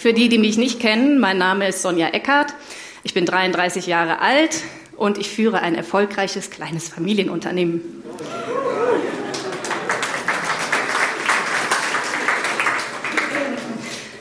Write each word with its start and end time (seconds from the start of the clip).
Für 0.00 0.14
die, 0.14 0.30
die 0.30 0.38
mich 0.38 0.56
nicht 0.56 0.80
kennen, 0.80 1.20
mein 1.20 1.36
Name 1.36 1.68
ist 1.68 1.82
Sonja 1.82 2.08
Eckert. 2.08 2.54
Ich 3.02 3.12
bin 3.12 3.26
33 3.26 3.86
Jahre 3.86 4.20
alt 4.20 4.62
und 4.96 5.18
ich 5.18 5.28
führe 5.28 5.60
ein 5.60 5.74
erfolgreiches 5.74 6.50
kleines 6.50 6.88
Familienunternehmen. 6.88 7.82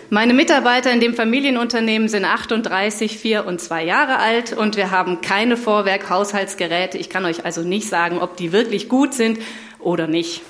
Meine 0.10 0.34
Mitarbeiter 0.34 0.92
in 0.92 1.00
dem 1.00 1.14
Familienunternehmen 1.14 2.10
sind 2.10 2.26
38, 2.26 3.18
4 3.18 3.46
und 3.46 3.62
2 3.62 3.86
Jahre 3.86 4.18
alt 4.20 4.52
und 4.52 4.76
wir 4.76 4.92
haben 4.92 5.22
keine 5.22 5.56
Vorwerk-Haushaltsgeräte. 5.56 6.98
Ich 6.98 7.10
kann 7.10 7.24
euch 7.24 7.46
also 7.46 7.62
nicht 7.62 7.88
sagen, 7.88 8.18
ob 8.18 8.36
die 8.36 8.52
wirklich 8.52 8.90
gut 8.90 9.14
sind 9.14 9.40
oder 9.80 10.08
nicht. 10.08 10.42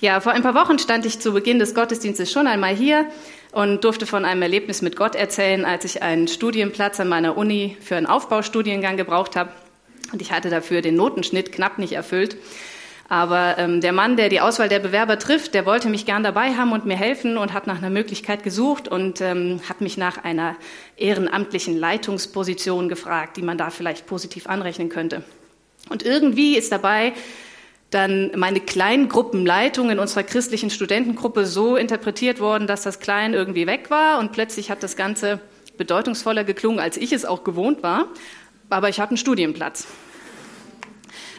Ja, 0.00 0.20
vor 0.20 0.32
ein 0.32 0.42
paar 0.42 0.54
Wochen 0.54 0.78
stand 0.78 1.06
ich 1.06 1.20
zu 1.20 1.32
Beginn 1.32 1.58
des 1.58 1.74
Gottesdienstes 1.74 2.30
schon 2.30 2.46
einmal 2.46 2.74
hier 2.76 3.06
und 3.52 3.82
durfte 3.82 4.04
von 4.04 4.26
einem 4.26 4.42
Erlebnis 4.42 4.82
mit 4.82 4.94
Gott 4.94 5.14
erzählen, 5.14 5.64
als 5.64 5.86
ich 5.86 6.02
einen 6.02 6.28
Studienplatz 6.28 7.00
an 7.00 7.08
meiner 7.08 7.38
Uni 7.38 7.78
für 7.80 7.96
einen 7.96 8.04
Aufbaustudiengang 8.04 8.98
gebraucht 8.98 9.36
habe. 9.36 9.52
Und 10.12 10.20
ich 10.20 10.32
hatte 10.32 10.50
dafür 10.50 10.82
den 10.82 10.96
Notenschnitt 10.96 11.50
knapp 11.50 11.78
nicht 11.78 11.94
erfüllt. 11.94 12.36
Aber 13.08 13.54
ähm, 13.56 13.80
der 13.80 13.92
Mann, 13.92 14.18
der 14.18 14.28
die 14.28 14.40
Auswahl 14.40 14.68
der 14.68 14.80
Bewerber 14.80 15.18
trifft, 15.18 15.54
der 15.54 15.64
wollte 15.64 15.88
mich 15.88 16.04
gern 16.04 16.22
dabei 16.22 16.54
haben 16.56 16.72
und 16.72 16.84
mir 16.84 16.96
helfen 16.96 17.38
und 17.38 17.54
hat 17.54 17.66
nach 17.66 17.78
einer 17.78 17.88
Möglichkeit 17.88 18.42
gesucht 18.42 18.88
und 18.88 19.22
ähm, 19.22 19.62
hat 19.66 19.80
mich 19.80 19.96
nach 19.96 20.24
einer 20.24 20.56
ehrenamtlichen 20.98 21.78
Leitungsposition 21.78 22.90
gefragt, 22.90 23.38
die 23.38 23.42
man 23.42 23.56
da 23.56 23.70
vielleicht 23.70 24.06
positiv 24.06 24.46
anrechnen 24.46 24.90
könnte. 24.90 25.22
Und 25.88 26.02
irgendwie 26.02 26.58
ist 26.58 26.70
dabei 26.70 27.14
dann 27.90 28.32
meine 28.36 28.60
Kleingruppenleitung 28.60 29.90
in 29.90 29.98
unserer 29.98 30.24
christlichen 30.24 30.70
Studentengruppe 30.70 31.46
so 31.46 31.76
interpretiert 31.76 32.40
worden, 32.40 32.66
dass 32.66 32.82
das 32.82 32.98
Klein 32.98 33.32
irgendwie 33.32 33.66
weg 33.66 33.90
war 33.90 34.18
und 34.18 34.32
plötzlich 34.32 34.70
hat 34.70 34.82
das 34.82 34.96
Ganze 34.96 35.40
bedeutungsvoller 35.76 36.44
geklungen, 36.44 36.80
als 36.80 36.96
ich 36.96 37.12
es 37.12 37.24
auch 37.24 37.44
gewohnt 37.44 37.82
war. 37.82 38.08
Aber 38.70 38.88
ich 38.88 38.98
hatte 38.98 39.10
einen 39.10 39.18
Studienplatz. 39.18 39.86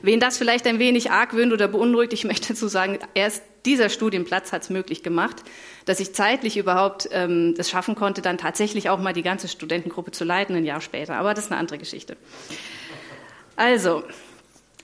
Wen 0.02 0.20
das 0.20 0.38
vielleicht 0.38 0.68
ein 0.68 0.80
wenig 0.80 1.12
argwöhnt 1.12 1.52
oder 1.52 1.68
beunruhigt, 1.68 2.14
ich 2.14 2.24
möchte 2.24 2.50
dazu 2.50 2.68
sagen, 2.68 3.00
erst 3.14 3.44
dieser 3.66 3.90
Studienplatz 3.90 4.54
hat 4.54 4.62
es 4.62 4.70
möglich 4.70 5.04
gemacht, 5.04 5.44
dass 5.86 6.00
ich 6.00 6.14
zeitlich 6.14 6.56
überhaupt 6.56 7.10
ähm, 7.12 7.56
es 7.58 7.70
schaffen 7.70 7.96
konnte, 7.96 8.22
dann 8.22 8.38
tatsächlich 8.38 8.90
auch 8.90 9.00
mal 9.00 9.14
die 9.14 9.24
ganze 9.24 9.48
Studentengruppe 9.48 10.12
zu 10.12 10.24
leiten, 10.24 10.56
ein 10.56 10.66
Jahr 10.66 10.82
später. 10.82 11.16
Aber 11.16 11.34
das 11.34 11.46
ist 11.46 11.52
eine 11.52 11.60
andere 11.60 11.78
Geschichte. 11.78 12.16
Also, 13.56 14.04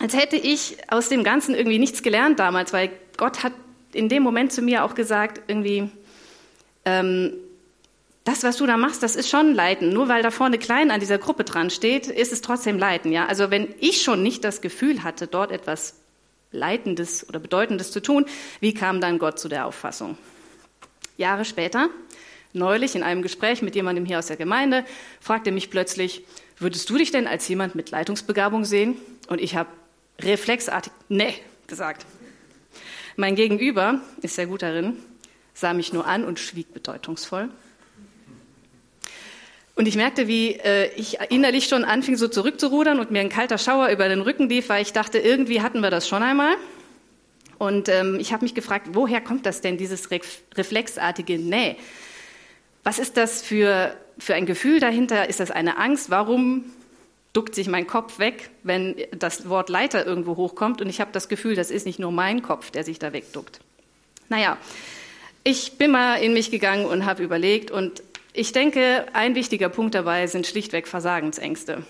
als 0.04 0.18
hätte 0.18 0.36
ich 0.36 0.76
aus 0.90 1.08
dem 1.08 1.23
Ganzen 1.23 1.56
irgendwie 1.56 1.80
nichts 1.80 2.04
gelernt 2.04 2.38
damals, 2.38 2.73
weil 2.73 2.92
Gott 3.16 3.42
hat 3.42 3.54
in 3.94 4.10
dem 4.10 4.22
Moment 4.22 4.52
zu 4.52 4.62
mir 4.62 4.84
auch 4.84 4.95
gesagt, 4.95 5.40
irgendwie, 5.48 5.90
ähm, 6.84 7.32
das, 8.26 8.44
was 8.44 8.58
du 8.58 8.66
da 8.66 8.76
machst, 8.76 9.02
das 9.02 9.16
ist 9.16 9.30
schon 9.30 9.54
Leiten. 9.54 9.94
Nur 9.94 10.10
weil 10.10 10.22
da 10.22 10.30
vorne 10.30 10.58
klein 10.58 10.92
an 10.92 11.00
dieser 11.00 11.20
Gruppe 11.20 11.45
dran 11.45 11.70
steht, 11.70 12.08
ist 12.08 12.34
es 12.34 12.42
trotzdem 12.42 12.78
Leiten. 12.78 13.14
Ja? 13.14 13.28
Also 13.28 13.50
wenn 13.50 13.73
ich 13.80 14.02
schon 14.02 14.22
nicht 14.23 14.44
das 14.44 14.60
Gefühl 14.60 15.06
hatte, 15.06 15.26
dort 15.26 15.54
etwas 15.54 15.95
Leitendes 16.52 17.30
oder 17.30 17.40
Bedeutendes 17.40 17.92
zu 17.92 18.02
tun, 18.02 18.26
wie 18.60 18.73
kam 18.73 19.00
dann 19.00 19.20
Gott 19.20 19.40
zu 19.40 19.48
der 19.48 19.66
Auffassung? 19.67 20.17
Jahre 21.16 21.45
später, 21.45 21.88
neulich 22.52 22.95
in 22.95 23.04
einem 23.04 23.22
Gespräch 23.22 23.62
mit 23.62 23.73
jemandem 23.73 24.04
hier 24.04 24.20
aus 24.20 24.28
der 24.28 24.36
Gemeinde, 24.36 24.84
fragte 25.22 25.54
mich 25.54 25.70
plötzlich, 25.70 26.26
würdest 26.60 26.90
du 26.90 26.98
dich 26.98 27.12
denn 27.12 27.26
als 27.26 27.48
jemand 27.48 27.73
mit 27.76 27.90
Leitungsbegabung 27.90 28.66
sehen? 28.66 28.98
Und 29.30 29.40
ich 29.40 29.56
habe 29.56 29.70
reflexartig 30.22 30.94
nee 31.09 31.33
gesagt. 31.67 32.06
Mein 33.16 33.36
Gegenüber 33.36 34.02
ist 34.22 34.36
sehr 34.36 34.47
gut 34.47 34.61
darin, 34.61 34.97
sah 35.53 35.73
mich 35.73 35.94
nur 35.94 36.08
an 36.08 36.23
und 36.23 36.39
schwieg 36.39 36.73
bedeutungsvoll. 36.73 37.50
Und 39.75 39.88
ich 39.88 39.95
merkte, 39.95 40.28
wie 40.28 40.52
äh, 40.53 40.92
ich 40.95 41.20
innerlich 41.30 41.67
schon 41.67 41.83
anfing, 41.83 42.16
so 42.16 42.28
zurückzurudern 42.28 43.00
und 43.00 43.11
mir 43.11 43.22
ein 43.22 43.30
kalter 43.30 43.58
Schauer 43.58 43.89
über 43.89 44.08
den 44.08 44.22
Rücken 44.22 44.50
lief, 44.50 44.70
weil 44.70 44.83
ich 44.83 44.94
dachte, 44.94 45.17
irgendwie 45.17 45.61
hatten 45.61 45.82
wir 45.82 45.89
das 45.89 46.08
schon 46.08 46.21
einmal. 46.21 46.55
Und 47.58 47.89
ähm, 47.89 48.17
ich 48.20 48.33
habe 48.33 48.43
mich 48.43 48.54
gefragt, 48.54 48.89
woher 48.92 49.21
kommt 49.21 49.45
das 49.45 49.61
denn, 49.61 49.77
dieses 49.77 50.11
Re 50.11 50.20
reflexartige 50.55 51.39
Nee? 51.39 51.77
Was 52.83 52.99
ist 52.99 53.17
das 53.17 53.42
für, 53.42 53.95
für 54.20 54.36
ein 54.36 54.45
Gefühl 54.45 54.80
dahinter? 54.80 55.30
Ist 55.30 55.39
das 55.39 55.49
eine 55.49 55.77
Angst? 55.77 56.09
Warum 56.09 56.65
duckt 57.33 57.55
sich 57.55 57.67
mein 57.67 57.88
Kopf 57.88 58.20
weg, 58.20 58.52
wenn 58.64 58.95
das 59.11 59.49
Wort 59.49 59.70
Leiter 59.70 60.05
irgendwo 60.05 60.38
hochkommt? 60.38 60.82
Und 60.82 60.89
ich 60.89 61.02
habe 61.02 61.11
das 61.11 61.27
Gefühl, 61.27 61.55
das 61.55 61.71
ist 61.71 61.86
nicht 61.86 61.99
nur 61.99 62.11
mein 62.11 62.42
Kopf, 62.44 62.71
der 62.71 62.83
sich 62.83 62.99
da 62.99 63.11
wegduckt. 63.11 63.60
Naja, 64.30 64.58
ich 65.44 65.77
bin 65.77 65.92
mal 65.92 66.16
in 66.16 66.33
mich 66.33 66.52
gegangen 66.52 66.86
und 66.86 67.05
habe 67.05 67.23
überlegt 67.23 67.71
und 67.71 68.04
ich 68.33 68.52
denke, 68.52 69.05
ein 69.14 69.36
wichtiger 69.36 69.70
Punkt 69.70 69.94
dabei 69.94 70.26
sind 70.27 70.48
schlichtweg 70.48 70.88
Versagensängste. 70.88 71.86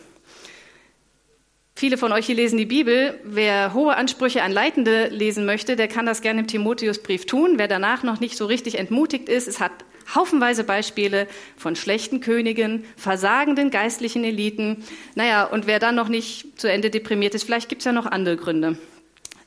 Viele 1.76 1.98
von 1.98 2.12
euch 2.12 2.26
hier 2.26 2.36
lesen 2.36 2.58
die 2.58 2.66
Bibel. 2.66 3.20
Wer 3.24 3.74
hohe 3.74 3.96
Ansprüche 3.96 4.44
an 4.44 4.52
Leitende 4.52 5.08
lesen 5.08 5.46
möchte, 5.46 5.76
der 5.76 5.88
kann 5.88 6.06
das 6.06 6.22
gerne 6.22 6.42
im 6.42 6.48
Timotheusbrief 6.48 7.26
tun. 7.26 7.54
Wer 7.58 7.68
danach 7.68 8.04
noch 8.04 8.20
nicht 8.20 8.38
so 8.38 8.46
richtig 8.46 8.78
entmutigt 8.78 9.28
ist, 9.28 9.48
es 9.48 9.60
hat 9.60 9.72
haufenweise 10.14 10.64
Beispiele 10.64 11.28
von 11.58 11.76
schlechten 11.76 12.20
Königen, 12.20 12.86
versagenden 12.98 13.72
geistlichen 13.72 14.24
Eliten. 14.24 14.84
Naja, 15.16 15.46
und 15.46 15.68
wer 15.68 15.80
dann 15.80 15.96
noch 15.96 16.08
nicht 16.08 16.60
zu 16.60 16.70
Ende 16.70 16.90
deprimiert 16.90 17.36
ist, 17.36 17.44
vielleicht 17.44 17.70
gibt 17.70 17.82
es 17.82 17.86
ja 17.86 17.92
noch 17.92 18.06
andere 18.06 18.38
Gründe. 18.38 18.78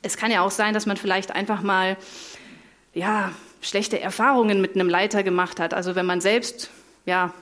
Es 0.01 0.17
kann 0.17 0.31
ja 0.31 0.41
auch 0.41 0.51
sein, 0.51 0.73
dass 0.73 0.85
man 0.85 0.97
vielleicht 0.97 1.31
einfach 1.31 1.61
mal, 1.61 1.97
ja, 2.93 3.31
schlechte 3.61 3.99
Erfahrungen 3.99 4.61
mit 4.61 4.75
einem 4.75 4.89
Leiter 4.89 5.23
gemacht 5.23 5.59
hat. 5.59 5.73
Also 5.73 5.95
wenn 5.95 6.05
man 6.05 6.21
selbst 6.21 6.69
ja, 7.05 7.33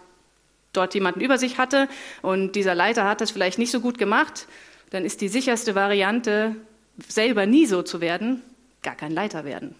dort 0.73 0.93
jemanden 0.93 1.21
über 1.21 1.37
sich 1.37 1.57
hatte 1.57 1.87
und 2.21 2.55
dieser 2.55 2.75
Leiter 2.75 3.05
hat 3.05 3.21
das 3.21 3.31
vielleicht 3.31 3.59
nicht 3.59 3.71
so 3.71 3.81
gut 3.81 3.97
gemacht, 3.97 4.47
dann 4.91 5.05
ist 5.05 5.21
die 5.21 5.27
sicherste 5.27 5.75
Variante, 5.75 6.55
selber 7.07 7.45
nie 7.45 7.65
so 7.65 7.81
zu 7.81 8.01
werden, 8.01 8.41
gar 8.81 8.95
kein 8.95 9.11
Leiter 9.11 9.45
werden. 9.45 9.75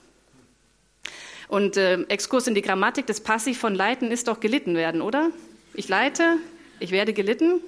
Und 1.48 1.78
äh, 1.78 2.02
Exkurs 2.04 2.48
in 2.48 2.56
die 2.56 2.62
Grammatik, 2.62 3.06
das 3.06 3.22
Passiv 3.22 3.60
von 3.60 3.76
leiten 3.76 4.12
ist 4.12 4.28
doch 4.28 4.40
gelitten 4.40 4.76
werden, 4.76 5.02
oder? 5.02 5.30
Ich 5.74 5.88
leite, 5.88 6.38
ich 6.80 6.92
werde 6.92 7.14
gelitten. 7.14 7.62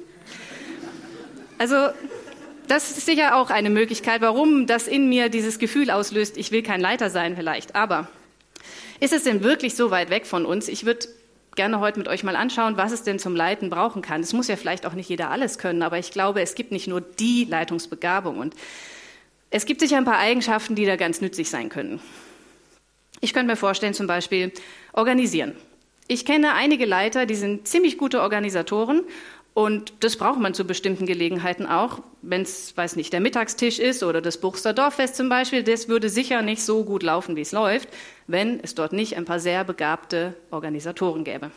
Also 1.58 1.76
das 2.68 2.98
ist 2.98 3.06
sicher 3.06 3.36
auch 3.36 3.50
eine 3.50 3.70
Möglichkeit, 3.70 4.22
warum 4.22 4.68
das 4.68 4.88
in 4.88 5.08
mir 5.10 5.30
dieses 5.30 5.60
Gefühl 5.60 5.90
auslöst, 5.90 6.38
ich 6.38 6.52
will 6.52 6.64
kein 6.64 6.82
Leiter 6.82 7.10
sein 7.10 7.36
vielleicht. 7.36 7.76
Aber 7.76 8.08
ist 9.00 9.14
es 9.14 9.24
denn 9.24 9.44
wirklich 9.44 9.76
so 9.76 9.92
weit 9.92 10.10
weg 10.10 10.26
von 10.26 10.46
uns? 10.46 10.68
Ich 10.68 10.86
würde 10.86 11.08
gerne 11.56 11.80
heute 11.80 11.98
mit 11.98 12.08
euch 12.08 12.24
mal 12.24 12.36
anschauen, 12.36 12.78
was 12.78 12.92
es 12.92 13.04
denn 13.04 13.20
zum 13.20 13.36
Leiten 13.36 13.70
brauchen 13.70 14.02
kann. 14.02 14.22
Es 14.22 14.34
muss 14.34 14.48
ja 14.48 14.56
vielleicht 14.56 14.86
auch 14.86 14.94
nicht 14.94 15.10
jeder 15.10 15.30
alles 15.32 15.58
können, 15.58 15.82
aber 15.82 15.98
ich 15.98 16.12
glaube, 16.12 16.42
es 16.42 16.56
gibt 16.56 16.72
nicht 16.72 16.88
nur 16.88 17.02
die 17.02 17.46
Leitungsbegabung. 17.46 18.38
Und 18.38 18.54
es 19.50 19.66
gibt 19.66 19.82
sicher 19.82 19.98
ein 19.98 20.06
paar 20.06 20.20
Eigenschaften, 20.20 20.76
die 20.76 20.86
da 20.86 20.98
ganz 20.98 21.22
nützlich 21.22 21.50
sein 21.50 21.70
können. 21.70 22.00
Ich 23.20 23.34
könnte 23.34 23.52
mir 23.52 23.58
vorstellen, 23.58 23.94
zum 23.94 24.08
Beispiel 24.08 24.52
organisieren. 24.94 25.56
Ich 26.08 26.26
kenne 26.26 26.54
einige 26.54 26.86
Leiter, 26.86 27.26
die 27.26 27.36
sind 27.36 27.68
ziemlich 27.68 27.98
gute 27.98 28.22
Organisatoren 28.22 29.04
und 29.54 29.92
das 30.02 30.18
braucht 30.18 30.40
man 30.40 30.54
zu 30.54 30.66
bestimmten 30.66 31.06
Gelegenheiten 31.06 31.66
auch. 31.66 32.02
Wenn 32.22 32.44
es, 32.44 32.78
weiß 32.78 32.96
nicht, 32.96 33.12
der 33.12 33.20
Mittagstisch 33.20 33.80
ist 33.80 34.04
oder 34.04 34.22
das 34.22 34.40
Buchster 34.40 34.72
Dorffest 34.72 35.16
zum 35.16 35.30
Beispiel, 35.30 35.64
das 35.64 35.90
würde 35.90 36.10
sicher 36.10 36.44
nicht 36.44 36.62
so 36.62 36.84
gut 36.84 37.02
laufen, 37.04 37.36
wie 37.36 37.42
es 37.42 37.52
läuft, 37.52 37.90
wenn 38.28 38.60
es 38.62 38.76
dort 38.76 38.94
nicht 38.94 39.18
ein 39.18 39.26
paar 39.26 39.40
sehr 39.40 39.64
begabte 39.64 40.36
Organisatoren 40.52 41.24
gäbe. 41.24 41.52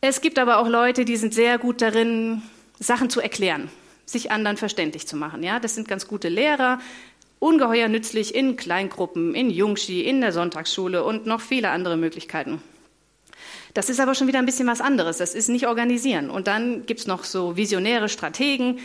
Es 0.00 0.20
gibt 0.20 0.40
aber 0.40 0.58
auch 0.58 0.66
Leute, 0.66 1.04
die 1.04 1.16
sind 1.16 1.32
sehr 1.32 1.58
gut 1.58 1.80
darin, 1.80 2.42
Sachen 2.80 3.08
zu 3.08 3.20
erklären, 3.20 3.70
sich 4.04 4.32
anderen 4.32 4.56
verständlich 4.56 5.06
zu 5.06 5.16
machen. 5.16 5.44
Ja, 5.44 5.60
das 5.60 5.76
sind 5.76 5.86
ganz 5.86 6.08
gute 6.08 6.28
Lehrer, 6.28 6.80
ungeheuer 7.42 7.88
nützlich 7.88 8.34
in 8.34 8.54
Kleingruppen, 8.54 9.34
in 9.34 9.50
Jungschi, 9.50 10.02
in 10.02 10.20
der 10.20 10.32
Sonntagsschule 10.32 11.02
und 11.02 11.26
noch 11.26 11.40
viele 11.40 11.70
andere 11.70 11.96
Möglichkeiten. 11.96 12.62
Das 13.74 13.88
ist 13.88 13.98
aber 13.98 14.14
schon 14.14 14.28
wieder 14.28 14.38
ein 14.38 14.46
bisschen 14.46 14.68
was 14.68 14.80
anderes. 14.80 15.18
Das 15.18 15.34
ist 15.34 15.48
nicht 15.48 15.66
organisieren. 15.66 16.30
Und 16.30 16.46
dann 16.46 16.86
gibt 16.86 17.00
es 17.00 17.06
noch 17.08 17.24
so 17.24 17.56
visionäre 17.56 18.08
Strategen, 18.08 18.78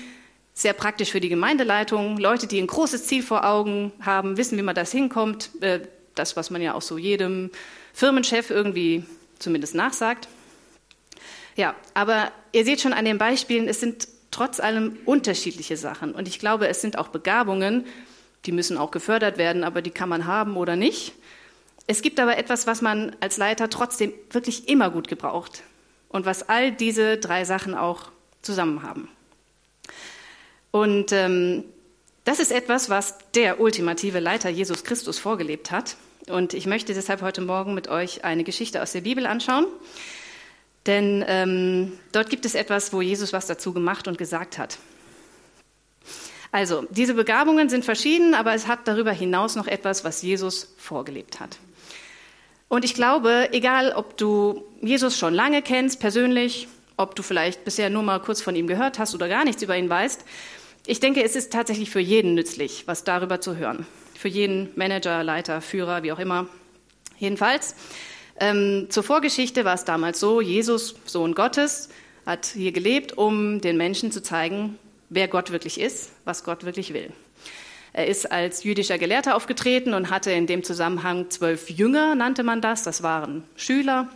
sehr 0.53 0.73
praktisch 0.73 1.11
für 1.11 1.19
die 1.19 1.29
Gemeindeleitung, 1.29 2.17
Leute, 2.17 2.47
die 2.47 2.59
ein 2.59 2.65
großes 2.65 3.05
Ziel 3.05 3.21
vor 3.21 3.45
Augen 3.45 3.91
haben, 4.01 4.37
wissen, 4.37 4.57
wie 4.57 4.63
man 4.63 4.73
das 4.73 4.91
hinkommt. 4.91 5.51
Äh, 5.61 5.81
das, 6.15 6.35
was 6.35 6.49
man 6.49 6.63
ja 6.63 6.73
auch 6.73 6.81
so 6.81 6.97
jedem 6.97 7.51
Firmenchef 7.93 8.49
irgendwie 8.49 9.05
zumindest 9.37 9.75
nachsagt. 9.75 10.27
Ja, 11.55 11.75
aber 11.93 12.31
ihr 12.53 12.65
seht 12.65 12.81
schon 12.81 12.93
an 12.93 13.05
den 13.05 13.19
Beispielen, 13.19 13.67
es 13.67 13.79
sind 13.79 14.07
trotz 14.31 14.59
allem 14.59 14.97
unterschiedliche 15.05 15.77
Sachen. 15.77 16.15
Und 16.15 16.27
ich 16.27 16.39
glaube, 16.39 16.67
es 16.67 16.81
sind 16.81 16.97
auch 16.97 17.09
Begabungen, 17.09 17.85
die 18.45 18.51
müssen 18.51 18.77
auch 18.77 18.91
gefördert 18.91 19.37
werden, 19.37 19.63
aber 19.63 19.81
die 19.81 19.91
kann 19.91 20.09
man 20.09 20.25
haben 20.25 20.57
oder 20.57 20.75
nicht. 20.75 21.13
Es 21.87 22.01
gibt 22.01 22.19
aber 22.19 22.37
etwas, 22.37 22.67
was 22.67 22.81
man 22.81 23.15
als 23.19 23.37
Leiter 23.37 23.69
trotzdem 23.69 24.13
wirklich 24.31 24.67
immer 24.67 24.89
gut 24.89 25.07
gebraucht 25.07 25.63
und 26.09 26.25
was 26.25 26.47
all 26.49 26.71
diese 26.71 27.17
drei 27.17 27.45
Sachen 27.45 27.75
auch 27.75 28.11
zusammen 28.41 28.83
haben. 28.83 29.09
Und 30.71 31.11
ähm, 31.11 31.63
das 32.25 32.39
ist 32.39 32.51
etwas, 32.51 32.89
was 32.89 33.17
der 33.35 33.61
ultimative 33.61 34.19
Leiter 34.19 34.49
Jesus 34.49 34.83
Christus 34.83 35.17
vorgelebt 35.17 35.71
hat. 35.71 35.95
Und 36.27 36.53
ich 36.53 36.65
möchte 36.65 36.93
deshalb 36.93 37.21
heute 37.21 37.41
Morgen 37.41 37.73
mit 37.73 37.87
euch 37.87 38.25
eine 38.25 38.43
Geschichte 38.43 38.81
aus 38.81 38.91
der 38.91 39.01
Bibel 39.01 39.25
anschauen. 39.25 39.65
Denn 40.85 41.23
ähm, 41.27 41.93
dort 42.11 42.29
gibt 42.29 42.45
es 42.45 42.53
etwas, 42.53 42.91
wo 42.91 43.01
Jesus 43.01 43.31
was 43.31 43.47
dazu 43.47 43.73
gemacht 43.73 44.09
und 44.09 44.17
gesagt 44.17 44.57
hat. 44.57 44.77
Also, 46.51 46.85
diese 46.89 47.13
Begabungen 47.13 47.69
sind 47.69 47.85
verschieden, 47.85 48.33
aber 48.33 48.53
es 48.53 48.67
hat 48.67 48.87
darüber 48.87 49.11
hinaus 49.11 49.55
noch 49.55 49.67
etwas, 49.67 50.03
was 50.03 50.21
Jesus 50.21 50.73
vorgelebt 50.77 51.39
hat. 51.39 51.57
Und 52.69 52.83
ich 52.83 52.93
glaube, 52.93 53.49
egal 53.51 53.93
ob 53.93 54.17
du 54.17 54.63
Jesus 54.81 55.17
schon 55.17 55.33
lange 55.33 55.61
kennst, 55.61 55.99
persönlich, 55.99 56.67
ob 56.97 57.15
du 57.15 57.23
vielleicht 57.23 57.63
bisher 57.63 57.89
nur 57.89 58.03
mal 58.03 58.19
kurz 58.19 58.41
von 58.41 58.55
ihm 58.55 58.67
gehört 58.67 58.99
hast 58.99 59.15
oder 59.15 59.29
gar 59.29 59.45
nichts 59.45 59.61
über 59.61 59.77
ihn 59.77 59.89
weißt, 59.89 60.25
ich 60.85 60.99
denke, 60.99 61.23
es 61.23 61.35
ist 61.35 61.51
tatsächlich 61.51 61.89
für 61.89 61.99
jeden 61.99 62.33
nützlich, 62.33 62.87
was 62.87 63.03
darüber 63.03 63.41
zu 63.41 63.57
hören. 63.57 63.85
Für 64.17 64.29
jeden 64.29 64.69
Manager, 64.75 65.23
Leiter, 65.23 65.61
Führer, 65.61 66.03
wie 66.03 66.11
auch 66.11 66.19
immer. 66.19 66.47
Jedenfalls, 67.17 67.75
ähm, 68.39 68.87
zur 68.89 69.03
Vorgeschichte 69.03 69.65
war 69.65 69.75
es 69.75 69.83
damals 69.83 70.19
so, 70.19 70.41
Jesus, 70.41 70.95
Sohn 71.05 71.35
Gottes, 71.35 71.89
hat 72.25 72.45
hier 72.47 72.71
gelebt, 72.71 73.17
um 73.17 73.61
den 73.61 73.77
Menschen 73.77 74.11
zu 74.11 74.21
zeigen, 74.21 74.77
wer 75.09 75.27
Gott 75.27 75.51
wirklich 75.51 75.79
ist, 75.79 76.11
was 76.25 76.43
Gott 76.43 76.63
wirklich 76.63 76.93
will. 76.93 77.11
Er 77.93 78.07
ist 78.07 78.31
als 78.31 78.63
jüdischer 78.63 78.97
Gelehrter 78.97 79.35
aufgetreten 79.35 79.93
und 79.93 80.09
hatte 80.09 80.31
in 80.31 80.45
dem 80.45 80.63
Zusammenhang 80.63 81.29
zwölf 81.29 81.69
Jünger, 81.69 82.15
nannte 82.15 82.43
man 82.43 82.61
das. 82.61 82.83
Das 82.83 83.01
waren 83.01 83.43
Schüler, 83.55 84.09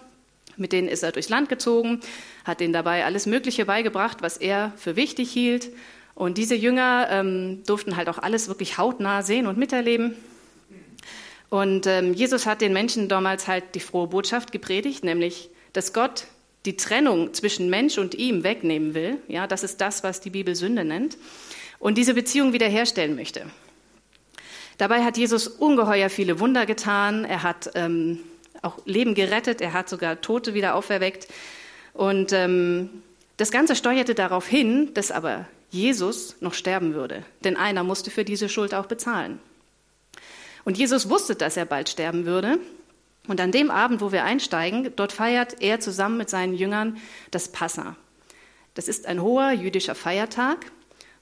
mit 0.57 0.71
denen 0.71 0.87
ist 0.87 1.03
er 1.03 1.11
durchs 1.11 1.29
Land 1.29 1.49
gezogen, 1.49 2.01
hat 2.43 2.61
ihnen 2.61 2.73
dabei 2.73 3.05
alles 3.05 3.25
Mögliche 3.25 3.65
beigebracht, 3.65 4.21
was 4.21 4.37
er 4.37 4.73
für 4.77 4.95
wichtig 4.95 5.31
hielt. 5.31 5.69
Und 6.13 6.37
diese 6.37 6.55
Jünger 6.55 7.07
ähm, 7.09 7.63
durften 7.65 7.95
halt 7.95 8.09
auch 8.09 8.19
alles 8.19 8.47
wirklich 8.47 8.77
hautnah 8.77 9.23
sehen 9.23 9.47
und 9.47 9.57
miterleben. 9.57 10.15
Und 11.49 11.87
ähm, 11.87 12.13
Jesus 12.13 12.45
hat 12.45 12.61
den 12.61 12.73
Menschen 12.73 13.07
damals 13.07 13.47
halt 13.47 13.75
die 13.75 13.79
frohe 13.79 14.07
Botschaft 14.07 14.51
gepredigt, 14.51 15.03
nämlich, 15.03 15.49
dass 15.73 15.91
Gott 15.91 16.25
die 16.65 16.77
Trennung 16.77 17.33
zwischen 17.33 17.69
Mensch 17.69 17.97
und 17.97 18.15
ihm 18.15 18.43
wegnehmen 18.43 18.93
will. 18.93 19.17
Ja, 19.27 19.47
das 19.47 19.63
ist 19.63 19.81
das, 19.81 20.03
was 20.03 20.21
die 20.21 20.29
Bibel 20.29 20.55
Sünde 20.55 20.85
nennt. 20.85 21.17
Und 21.79 21.97
diese 21.97 22.13
Beziehung 22.13 22.53
wiederherstellen 22.53 23.15
möchte. 23.15 23.45
Dabei 24.77 25.03
hat 25.03 25.17
Jesus 25.17 25.47
ungeheuer 25.47 26.09
viele 26.09 26.39
Wunder 26.39 26.65
getan. 26.65 27.25
Er 27.25 27.43
hat 27.43 27.71
ähm, 27.75 28.19
auch 28.61 28.77
Leben 28.85 29.15
gerettet. 29.15 29.61
Er 29.61 29.73
hat 29.73 29.89
sogar 29.89 30.21
Tote 30.21 30.53
wieder 30.53 30.75
auferweckt. 30.75 31.27
Und 31.93 32.31
ähm, 32.33 32.89
das 33.37 33.51
Ganze 33.51 33.75
steuerte 33.75 34.13
darauf 34.13 34.47
hin, 34.47 34.93
dass 34.93 35.11
aber 35.11 35.47
Jesus 35.71 36.35
noch 36.41 36.53
sterben 36.53 36.93
würde. 36.93 37.23
Denn 37.43 37.57
einer 37.57 37.83
musste 37.83 38.11
für 38.11 38.23
diese 38.23 38.49
Schuld 38.49 38.73
auch 38.73 38.85
bezahlen. 38.85 39.39
Und 40.63 40.77
Jesus 40.77 41.09
wusste, 41.09 41.35
dass 41.35 41.57
er 41.57 41.65
bald 41.65 41.89
sterben 41.89 42.25
würde. 42.25 42.59
Und 43.27 43.39
an 43.39 43.51
dem 43.51 43.69
Abend, 43.69 44.01
wo 44.01 44.11
wir 44.11 44.23
einsteigen, 44.23 44.91
dort 44.95 45.11
feiert 45.11 45.61
er 45.61 45.79
zusammen 45.79 46.17
mit 46.17 46.29
seinen 46.29 46.53
Jüngern 46.53 46.97
das 47.29 47.51
Passa. 47.51 47.95
Das 48.73 48.87
ist 48.87 49.05
ein 49.05 49.21
hoher 49.21 49.51
jüdischer 49.51 49.95
Feiertag. 49.95 50.71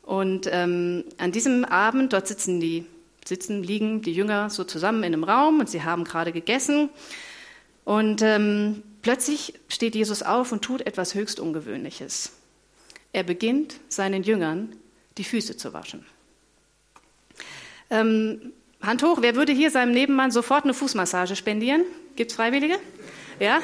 Und 0.04 0.48
ähm, 0.52 1.04
an 1.18 1.32
diesem 1.32 1.66
Abend, 1.66 2.14
dort 2.14 2.28
sitzen 2.28 2.60
die, 2.60 2.86
sitzen, 3.26 3.64
liegen 3.64 4.02
die 4.02 4.14
Jünger 4.14 4.50
so 4.50 4.64
zusammen 4.64 5.04
in 5.04 5.14
einem 5.14 5.24
Raum 5.24 5.60
und 5.60 5.70
sie 5.70 5.84
haben 5.84 6.04
gerade 6.04 6.32
gegessen. 6.32 6.90
Und 7.86 8.22
ähm, 8.22 8.84
plötzlich 9.02 9.54
steht 9.68 9.96
Jesus 9.96 10.24
auf 10.24 10.52
und 10.52 10.62
tut 10.62 10.82
etwas 10.82 11.16
höchst 11.16 11.40
Ungewöhnliches. 11.40 12.32
Er 13.14 13.24
beginnt 13.24 13.80
seinen 13.90 14.24
Jüngern 14.24 14.76
die 15.18 15.24
Füße 15.24 15.58
zu 15.58 15.74
waschen. 15.74 16.06
Ähm, 17.90 18.54
Hand 18.82 19.04
hoch, 19.04 19.18
wer 19.22 19.36
würde 19.36 19.52
hier 19.52 19.72
seinem 19.72 19.92
Nebenmann 19.92 20.32
sofort 20.32 20.64
eine 20.64 20.74
Fußmassage 20.74 21.36
spendieren? 21.36 21.84
Gibt 22.16 22.32
es 22.32 22.38
Freiwillige? 22.38 22.80
Ja? 23.40 23.60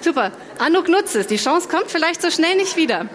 Super. 0.00 0.32
Anuk 0.58 0.88
nutzt 0.88 1.14
es. 1.14 1.26
Die 1.28 1.36
Chance 1.36 1.68
kommt 1.68 1.90
vielleicht 1.90 2.20
so 2.20 2.30
schnell 2.30 2.56
nicht 2.56 2.76
wieder. 2.76 3.08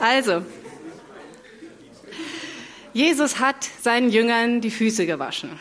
Also, 0.00 0.42
Jesus 2.92 3.40
hat 3.40 3.68
seinen 3.80 4.10
Jüngern 4.10 4.60
die 4.60 4.70
Füße 4.70 5.06
gewaschen. 5.06 5.58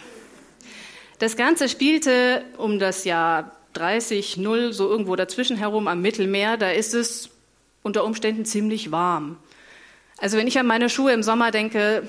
Das 1.18 1.38
Ganze 1.38 1.70
spielte 1.70 2.44
um 2.58 2.78
das 2.78 3.06
Jahr 3.06 3.56
30, 3.74 4.38
0, 4.38 4.74
so 4.74 4.90
irgendwo 4.90 5.16
dazwischen 5.16 5.58
herum 5.58 5.88
am 5.88 6.02
Mittelmeer. 6.02 6.58
Da 6.58 6.72
ist 6.72 6.94
es 6.94 7.30
unter 7.81 8.04
Umständen 8.04 8.46
ziemlich 8.46 8.92
warm. 8.92 9.38
Also 10.24 10.38
wenn 10.38 10.48
ich 10.48 10.58
an 10.58 10.66
meine 10.66 10.90
Schuhe 10.90 11.12
im 11.12 11.22
Sommer 11.22 11.52
denke, 11.52 12.08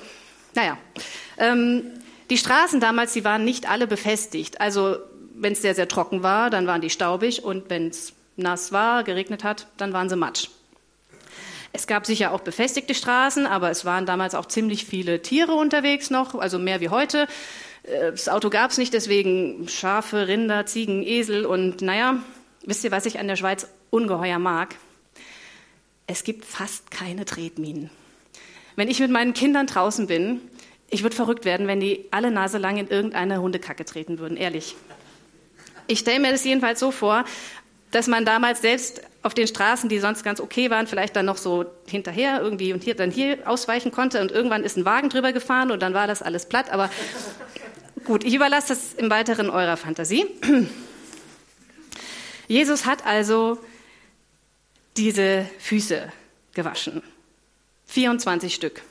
naja, 0.53 0.77
ähm, 1.37 1.83
die 2.29 2.37
Straßen 2.37 2.79
damals, 2.79 3.11
die 3.11 3.25
waren 3.25 3.43
nicht 3.43 3.69
alle 3.69 3.87
befestigt. 3.87 4.61
Also 4.61 4.95
wenn 5.33 5.51
es 5.51 5.61
sehr, 5.61 5.75
sehr 5.75 5.89
trocken 5.89 6.23
war, 6.23 6.49
dann 6.49 6.65
waren 6.65 6.79
die 6.79 6.89
staubig 6.89 7.43
und 7.43 7.69
wenn 7.69 7.89
es 7.89 8.13
nass 8.37 8.71
war, 8.71 9.03
geregnet 9.03 9.43
hat, 9.43 9.67
dann 9.75 9.91
waren 9.91 10.07
sie 10.07 10.15
matsch. 10.15 10.47
Es 11.73 11.87
gab 11.87 12.05
sicher 12.05 12.31
auch 12.31 12.39
befestigte 12.39 12.95
Straßen, 12.95 13.45
aber 13.45 13.69
es 13.69 13.83
waren 13.83 14.05
damals 14.05 14.33
auch 14.33 14.45
ziemlich 14.45 14.85
viele 14.85 15.21
Tiere 15.21 15.51
unterwegs 15.51 16.09
noch, 16.09 16.35
also 16.35 16.57
mehr 16.57 16.79
wie 16.79 16.87
heute. 16.87 17.27
Äh, 17.83 18.11
das 18.11 18.29
Auto 18.29 18.49
gab 18.49 18.71
es 18.71 18.77
nicht, 18.77 18.93
deswegen 18.93 19.67
Schafe, 19.67 20.29
Rinder, 20.29 20.65
Ziegen, 20.65 21.03
Esel 21.03 21.45
und 21.45 21.81
naja, 21.81 22.19
wisst 22.63 22.85
ihr, 22.85 22.91
was 22.91 23.05
ich 23.07 23.19
an 23.19 23.27
der 23.27 23.35
Schweiz 23.35 23.67
ungeheuer 23.89 24.39
mag? 24.39 24.75
Es 26.07 26.23
gibt 26.23 26.45
fast 26.45 26.91
keine 26.91 27.25
Tretminen. 27.25 27.89
Wenn 28.75 28.89
ich 28.89 28.99
mit 28.99 29.11
meinen 29.11 29.33
Kindern 29.33 29.67
draußen 29.67 30.07
bin, 30.07 30.41
ich 30.89 31.03
würde 31.03 31.15
verrückt 31.15 31.45
werden, 31.45 31.67
wenn 31.67 31.79
die 31.79 32.05
alle 32.11 32.31
Nase 32.31 32.57
lang 32.57 32.77
in 32.77 32.87
irgendeine 32.87 33.41
Hundekacke 33.41 33.85
treten 33.85 34.19
würden, 34.19 34.37
ehrlich. 34.37 34.75
Ich 35.87 35.99
stelle 35.99 36.19
mir 36.19 36.31
das 36.31 36.43
jedenfalls 36.43 36.79
so 36.79 36.91
vor, 36.91 37.25
dass 37.91 38.07
man 38.07 38.25
damals 38.25 38.61
selbst 38.61 39.01
auf 39.21 39.33
den 39.33 39.47
Straßen, 39.47 39.89
die 39.89 39.99
sonst 39.99 40.23
ganz 40.23 40.39
okay 40.39 40.69
waren, 40.69 40.87
vielleicht 40.87 41.15
dann 41.15 41.25
noch 41.25 41.37
so 41.37 41.65
hinterher 41.87 42.41
irgendwie 42.41 42.73
und 42.73 42.83
hier 42.83 42.95
dann 42.95 43.09
hier 43.09 43.39
ausweichen 43.45 43.91
konnte 43.91 44.21
und 44.21 44.31
irgendwann 44.31 44.63
ist 44.63 44.77
ein 44.77 44.85
Wagen 44.85 45.09
drüber 45.09 45.31
gefahren 45.31 45.71
und 45.71 45.81
dann 45.81 45.93
war 45.93 46.05
das 46.05 46.21
alles 46.21 46.47
platt. 46.47 46.71
Aber 46.71 46.89
gut, 48.03 48.23
ich 48.23 48.33
überlasse 48.33 48.69
das 48.69 48.93
im 48.93 49.09
Weiteren 49.09 49.49
eurer 49.49 49.77
Fantasie. 49.77 50.25
Jesus 52.47 52.85
hat 52.85 53.05
also 53.05 53.57
diese 54.97 55.45
Füße 55.59 56.11
gewaschen. 56.53 57.01
24 57.85 58.53
Stück. 58.53 58.81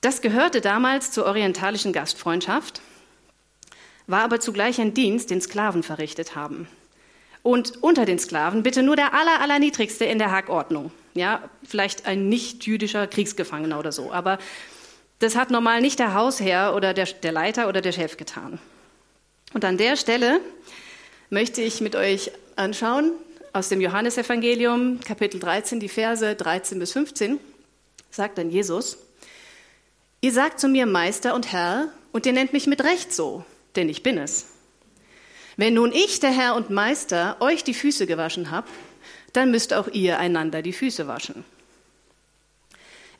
Das 0.00 0.20
gehörte 0.20 0.60
damals 0.60 1.10
zur 1.10 1.26
orientalischen 1.26 1.92
Gastfreundschaft, 1.92 2.80
war 4.06 4.22
aber 4.22 4.40
zugleich 4.40 4.80
ein 4.80 4.94
Dienst, 4.94 5.30
den 5.30 5.40
Sklaven 5.40 5.82
verrichtet 5.82 6.36
haben. 6.36 6.68
Und 7.42 7.82
unter 7.82 8.04
den 8.04 8.18
Sklaven 8.18 8.62
bitte 8.62 8.82
nur 8.82 8.96
der 8.96 9.14
aller, 9.14 9.40
allerniedrigste 9.40 10.04
in 10.04 10.18
der 10.18 10.30
Hackordnung. 10.30 10.92
Ja, 11.14 11.48
vielleicht 11.66 12.06
ein 12.06 12.28
nicht-jüdischer 12.28 13.06
Kriegsgefangener 13.06 13.78
oder 13.78 13.92
so. 13.92 14.12
Aber 14.12 14.38
das 15.18 15.34
hat 15.34 15.50
normal 15.50 15.80
nicht 15.80 15.98
der 15.98 16.14
Hausherr 16.14 16.74
oder 16.74 16.94
der, 16.94 17.06
der 17.06 17.32
Leiter 17.32 17.68
oder 17.68 17.80
der 17.80 17.92
Chef 17.92 18.16
getan. 18.16 18.58
Und 19.52 19.64
an 19.64 19.78
der 19.78 19.96
Stelle 19.96 20.40
möchte 21.30 21.60
ich 21.62 21.80
mit 21.80 21.96
euch 21.96 22.30
anschauen, 22.56 23.12
aus 23.52 23.68
dem 23.68 23.80
Johannesevangelium, 23.80 25.00
Kapitel 25.00 25.40
13, 25.40 25.80
die 25.80 25.88
Verse 25.88 26.34
13 26.34 26.78
bis 26.78 26.92
15, 26.92 27.38
sagt 28.10 28.38
dann 28.38 28.50
Jesus, 28.50 28.98
Ihr 30.20 30.32
sagt 30.32 30.58
zu 30.58 30.68
mir 30.68 30.86
Meister 30.86 31.34
und 31.34 31.52
Herr, 31.52 31.92
und 32.12 32.26
ihr 32.26 32.32
nennt 32.32 32.52
mich 32.52 32.66
mit 32.66 32.82
Recht 32.82 33.14
so, 33.14 33.44
denn 33.76 33.88
ich 33.88 34.02
bin 34.02 34.18
es. 34.18 34.46
Wenn 35.56 35.74
nun 35.74 35.92
ich, 35.92 36.20
der 36.20 36.30
Herr 36.30 36.56
und 36.56 36.70
Meister, 36.70 37.36
euch 37.40 37.64
die 37.64 37.74
Füße 37.74 38.06
gewaschen 38.06 38.50
habe, 38.50 38.68
dann 39.32 39.50
müsst 39.50 39.72
auch 39.74 39.88
ihr 39.88 40.18
einander 40.18 40.62
die 40.62 40.72
Füße 40.72 41.06
waschen. 41.06 41.44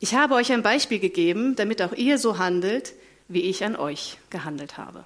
Ich 0.01 0.15
habe 0.15 0.35
euch 0.35 0.53
ein 0.53 0.63
Beispiel 0.63 1.01
gegeben, 1.01 1.57
damit 1.57 1.83
auch 1.83 1.93
ihr 1.93 2.19
so 2.19 2.39
handelt, 2.39 2.95
wie 3.29 3.43
ich 3.43 3.65
an 3.65 3.77
euch 3.77 4.19
gehandelt 4.31 4.77
habe. 4.77 5.05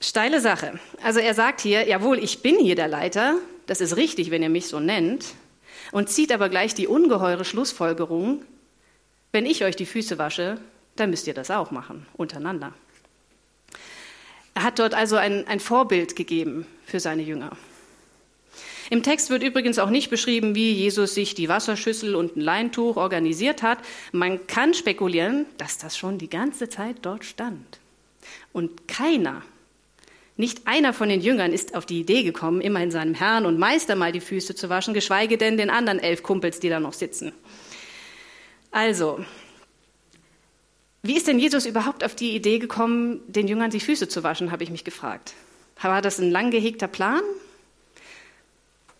Steile 0.00 0.40
Sache. 0.40 0.78
Also 1.02 1.20
er 1.20 1.34
sagt 1.34 1.60
hier, 1.60 1.86
jawohl, 1.86 2.18
ich 2.18 2.40
bin 2.40 2.58
hier 2.58 2.74
der 2.74 2.88
Leiter, 2.88 3.36
das 3.66 3.80
ist 3.80 3.96
richtig, 3.96 4.30
wenn 4.30 4.42
ihr 4.42 4.48
mich 4.48 4.66
so 4.66 4.80
nennt, 4.80 5.26
und 5.92 6.08
zieht 6.08 6.32
aber 6.32 6.48
gleich 6.48 6.74
die 6.74 6.86
ungeheure 6.86 7.44
Schlussfolgerung, 7.44 8.42
wenn 9.32 9.46
ich 9.46 9.64
euch 9.64 9.76
die 9.76 9.86
Füße 9.86 10.18
wasche, 10.18 10.58
dann 10.96 11.10
müsst 11.10 11.26
ihr 11.26 11.34
das 11.34 11.50
auch 11.50 11.70
machen, 11.70 12.06
untereinander. 12.14 12.72
Er 14.54 14.62
hat 14.62 14.78
dort 14.78 14.94
also 14.94 15.16
ein, 15.16 15.46
ein 15.46 15.60
Vorbild 15.60 16.16
gegeben 16.16 16.66
für 16.86 17.00
seine 17.00 17.22
Jünger. 17.22 17.56
Im 18.90 19.04
Text 19.04 19.30
wird 19.30 19.44
übrigens 19.44 19.78
auch 19.78 19.90
nicht 19.90 20.10
beschrieben, 20.10 20.56
wie 20.56 20.72
Jesus 20.72 21.14
sich 21.14 21.36
die 21.36 21.48
Wasserschüssel 21.48 22.16
und 22.16 22.36
ein 22.36 22.40
Leintuch 22.40 22.96
organisiert 22.96 23.62
hat. 23.62 23.78
Man 24.10 24.48
kann 24.48 24.74
spekulieren, 24.74 25.46
dass 25.58 25.78
das 25.78 25.96
schon 25.96 26.18
die 26.18 26.28
ganze 26.28 26.68
Zeit 26.68 26.96
dort 27.02 27.24
stand. 27.24 27.78
Und 28.52 28.88
keiner, 28.88 29.42
Nicht 30.40 30.66
einer 30.66 30.94
von 30.94 31.10
den 31.10 31.20
Jüngern 31.20 31.52
ist 31.52 31.74
auf 31.74 31.84
die 31.84 32.00
Idee 32.00 32.22
gekommen, 32.22 32.62
immerhin 32.62 32.90
seinem 32.90 33.12
Herrn 33.12 33.44
und 33.44 33.58
Meister 33.58 33.94
mal 33.94 34.10
die 34.10 34.22
Füße 34.22 34.54
zu 34.54 34.70
waschen, 34.70 34.94
geschweige 34.94 35.36
denn 35.36 35.58
den 35.58 35.68
anderen 35.68 35.98
elf 35.98 36.22
Kumpels, 36.22 36.60
die 36.60 36.70
da 36.70 36.80
noch 36.80 36.94
sitzen. 36.94 37.32
Also, 38.70 39.22
wie 41.02 41.14
ist 41.14 41.28
denn 41.28 41.38
Jesus 41.38 41.66
überhaupt 41.66 42.02
auf 42.02 42.14
die 42.14 42.34
Idee 42.34 42.58
gekommen, 42.58 43.20
den 43.26 43.48
Jüngern 43.48 43.70
die 43.70 43.80
Füße 43.80 44.08
zu 44.08 44.22
waschen, 44.22 44.50
habe 44.50 44.64
ich 44.64 44.70
mich 44.70 44.82
gefragt. 44.82 45.34
War 45.82 46.00
das 46.00 46.18
ein 46.18 46.30
lang 46.30 46.50
gehegter 46.50 46.88
Plan? 46.88 47.20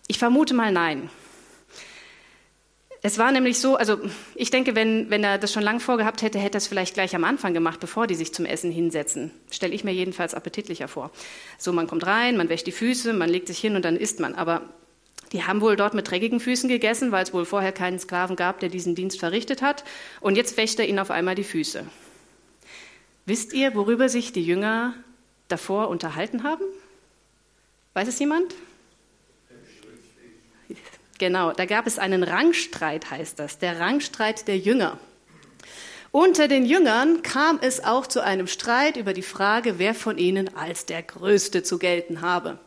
Ich 0.05 0.19
vermute 0.19 0.53
mal 0.53 0.71
nein. 0.71 1.09
Es 3.03 3.17
war 3.17 3.31
nämlich 3.31 3.59
so, 3.59 3.77
also 3.77 3.97
ich 4.35 4.51
denke, 4.51 4.75
wenn, 4.75 5.09
wenn 5.09 5.23
er 5.23 5.39
das 5.39 5.51
schon 5.51 5.63
lang 5.63 5.79
vorgehabt 5.79 6.21
hätte, 6.21 6.37
hätte 6.37 6.57
er 6.57 6.59
es 6.59 6.67
vielleicht 6.67 6.93
gleich 6.93 7.15
am 7.15 7.23
Anfang 7.23 7.53
gemacht, 7.53 7.79
bevor 7.79 8.05
die 8.05 8.13
sich 8.13 8.31
zum 8.31 8.45
Essen 8.45 8.71
hinsetzen. 8.71 9.31
Stelle 9.49 9.73
ich 9.73 9.83
mir 9.83 9.91
jedenfalls 9.91 10.35
appetitlicher 10.35 10.87
vor. 10.87 11.09
So, 11.57 11.73
man 11.73 11.87
kommt 11.87 12.05
rein, 12.05 12.37
man 12.37 12.49
wäscht 12.49 12.67
die 12.67 12.71
Füße, 12.71 13.13
man 13.13 13.29
legt 13.29 13.47
sich 13.47 13.57
hin 13.57 13.75
und 13.75 13.85
dann 13.85 13.97
isst 13.97 14.19
man. 14.19 14.35
Aber 14.35 14.61
die 15.31 15.43
haben 15.43 15.61
wohl 15.61 15.75
dort 15.75 15.95
mit 15.95 16.11
dreckigen 16.11 16.39
Füßen 16.39 16.69
gegessen, 16.69 17.11
weil 17.11 17.23
es 17.23 17.33
wohl 17.33 17.45
vorher 17.45 17.71
keinen 17.71 17.97
Sklaven 17.97 18.35
gab, 18.35 18.59
der 18.59 18.69
diesen 18.69 18.93
Dienst 18.93 19.19
verrichtet 19.19 19.63
hat. 19.63 19.83
Und 20.19 20.35
jetzt 20.35 20.55
wäscht 20.57 20.77
er 20.77 20.87
ihnen 20.87 20.99
auf 20.99 21.09
einmal 21.09 21.33
die 21.33 21.43
Füße. 21.43 21.85
Wisst 23.25 23.53
ihr, 23.53 23.73
worüber 23.73 24.09
sich 24.09 24.31
die 24.31 24.43
Jünger 24.43 24.93
davor 25.47 25.87
unterhalten 25.87 26.43
haben? 26.43 26.63
Weiß 27.93 28.07
es 28.07 28.19
jemand? 28.19 28.53
Genau, 31.21 31.51
da 31.51 31.65
gab 31.65 31.85
es 31.85 31.99
einen 31.99 32.23
Rangstreit, 32.23 33.11
heißt 33.11 33.37
das, 33.37 33.59
der 33.59 33.79
Rangstreit 33.79 34.47
der 34.47 34.57
Jünger. 34.57 34.97
Unter 36.09 36.47
den 36.47 36.65
Jüngern 36.65 37.21
kam 37.21 37.59
es 37.61 37.83
auch 37.83 38.07
zu 38.07 38.23
einem 38.23 38.47
Streit 38.47 38.97
über 38.97 39.13
die 39.13 39.21
Frage, 39.21 39.77
wer 39.77 39.93
von 39.93 40.17
ihnen 40.17 40.57
als 40.57 40.87
der 40.87 41.03
Größte 41.03 41.61
zu 41.61 41.77
gelten 41.77 42.21
habe. 42.21 42.57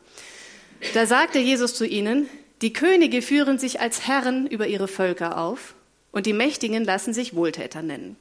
Da 0.94 1.04
sagte 1.04 1.40
Jesus 1.40 1.74
zu 1.74 1.84
ihnen, 1.84 2.28
die 2.62 2.72
Könige 2.72 3.22
führen 3.22 3.58
sich 3.58 3.80
als 3.80 4.06
Herren 4.06 4.46
über 4.46 4.68
ihre 4.68 4.86
Völker 4.86 5.36
auf 5.36 5.74
und 6.12 6.24
die 6.24 6.32
Mächtigen 6.32 6.84
lassen 6.84 7.12
sich 7.12 7.34
Wohltäter 7.34 7.82
nennen. 7.82 8.14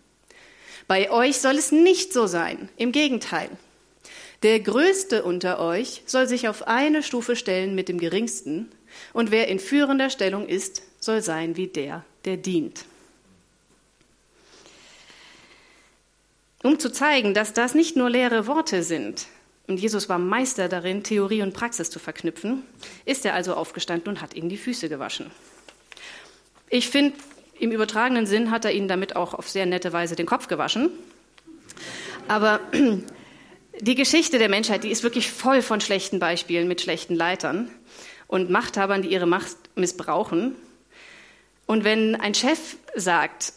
Bei 0.88 1.12
euch 1.12 1.42
soll 1.42 1.58
es 1.58 1.72
nicht 1.72 2.12
so 2.12 2.26
sein, 2.26 2.70
im 2.76 2.92
Gegenteil. 2.92 3.52
Der 4.42 4.60
Größte 4.60 5.22
unter 5.22 5.60
euch 5.60 6.02
soll 6.08 6.28
sich 6.28 6.48
auf 6.48 6.68
eine 6.68 7.04
Stufe 7.04 7.36
stellen 7.36 7.76
mit 7.76 7.88
dem 7.88 8.00
Geringsten 8.00 8.72
und 9.14 9.32
wer 9.32 9.48
in 9.48 9.60
führender 9.60 10.10
Stellung 10.10 10.48
ist, 10.48 10.84
soll 11.00 11.22
sein 11.22 11.56
wie 11.58 11.68
der, 11.68 12.04
der 12.26 12.38
dient. 12.38 12.86
Um 16.64 16.80
zu 16.80 16.92
zeigen, 16.92 17.34
dass 17.34 17.54
das 17.54 17.76
nicht 17.76 17.98
nur 17.98 18.10
leere 18.10 18.48
Worte 18.48 18.84
sind, 18.84 19.28
und 19.68 19.80
Jesus 19.80 20.10
war 20.10 20.20
Meister 20.20 20.68
darin, 20.68 21.04
Theorie 21.04 21.42
und 21.42 21.54
Praxis 21.54 21.90
zu 21.90 22.00
verknüpfen, 22.00 22.64
ist 23.06 23.26
er 23.26 23.34
also 23.34 23.54
aufgestanden 23.56 24.10
und 24.10 24.22
hat 24.22 24.34
ihnen 24.34 24.50
die 24.50 24.58
Füße 24.58 24.90
gewaschen. 24.90 25.32
Ich 26.70 26.90
finde, 26.90 27.16
im 27.60 27.72
übertragenen 27.72 28.26
Sinn 28.26 28.52
hat 28.52 28.66
er 28.66 28.74
ihnen 28.74 28.88
damit 28.88 29.16
auch 29.16 29.34
auf 29.34 29.50
sehr 29.50 29.66
nette 29.66 29.94
Weise 29.94 30.16
den 30.16 30.26
Kopf 30.26 30.48
gewaschen. 30.48 30.90
Aber 32.28 32.60
die 33.80 33.96
Geschichte 33.96 34.38
der 34.38 34.50
Menschheit, 34.50 34.84
die 34.84 34.92
ist 34.92 35.04
wirklich 35.04 35.32
voll 35.32 35.62
von 35.62 35.80
schlechten 35.80 36.20
Beispielen 36.20 36.68
mit 36.68 36.82
schlechten 36.82 37.16
Leitern 37.16 37.70
und 38.28 38.50
Machthabern, 38.50 39.02
die 39.02 39.12
ihre 39.12 39.26
Macht 39.26 39.58
missbrauchen. 39.76 40.56
Und 41.66 41.84
wenn 41.84 42.16
ein 42.16 42.34
Chef 42.34 42.78
sagt, 42.96 43.54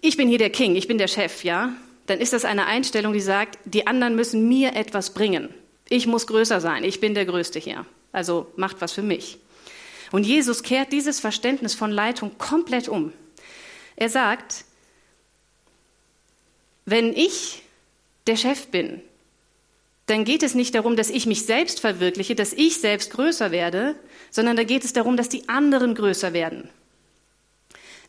ich 0.00 0.16
bin 0.16 0.28
hier 0.28 0.38
der 0.38 0.50
King, 0.50 0.76
ich 0.76 0.88
bin 0.88 0.98
der 0.98 1.08
Chef, 1.08 1.44
ja, 1.44 1.72
dann 2.06 2.20
ist 2.20 2.32
das 2.32 2.44
eine 2.44 2.66
Einstellung, 2.66 3.12
die 3.12 3.20
sagt, 3.20 3.58
die 3.64 3.86
anderen 3.86 4.14
müssen 4.14 4.48
mir 4.48 4.74
etwas 4.76 5.14
bringen. 5.14 5.48
Ich 5.88 6.06
muss 6.06 6.26
größer 6.26 6.60
sein, 6.60 6.84
ich 6.84 7.00
bin 7.00 7.14
der 7.14 7.24
Größte 7.24 7.58
hier. 7.58 7.86
Also 8.12 8.52
macht 8.56 8.80
was 8.80 8.92
für 8.92 9.02
mich. 9.02 9.38
Und 10.12 10.24
Jesus 10.24 10.62
kehrt 10.62 10.92
dieses 10.92 11.20
Verständnis 11.20 11.74
von 11.74 11.90
Leitung 11.90 12.36
komplett 12.38 12.88
um. 12.88 13.12
Er 13.96 14.08
sagt, 14.08 14.64
wenn 16.84 17.12
ich 17.16 17.62
der 18.26 18.36
Chef 18.36 18.68
bin, 18.68 19.02
dann 20.06 20.24
geht 20.24 20.42
es 20.42 20.54
nicht 20.54 20.74
darum, 20.74 20.96
dass 20.96 21.08
ich 21.08 21.26
mich 21.26 21.46
selbst 21.46 21.80
verwirkliche, 21.80 22.34
dass 22.34 22.52
ich 22.52 22.78
selbst 22.78 23.10
größer 23.10 23.50
werde, 23.50 23.94
sondern 24.30 24.56
da 24.56 24.64
geht 24.64 24.84
es 24.84 24.92
darum, 24.92 25.16
dass 25.16 25.28
die 25.28 25.48
anderen 25.48 25.94
größer 25.94 26.32
werden. 26.32 26.68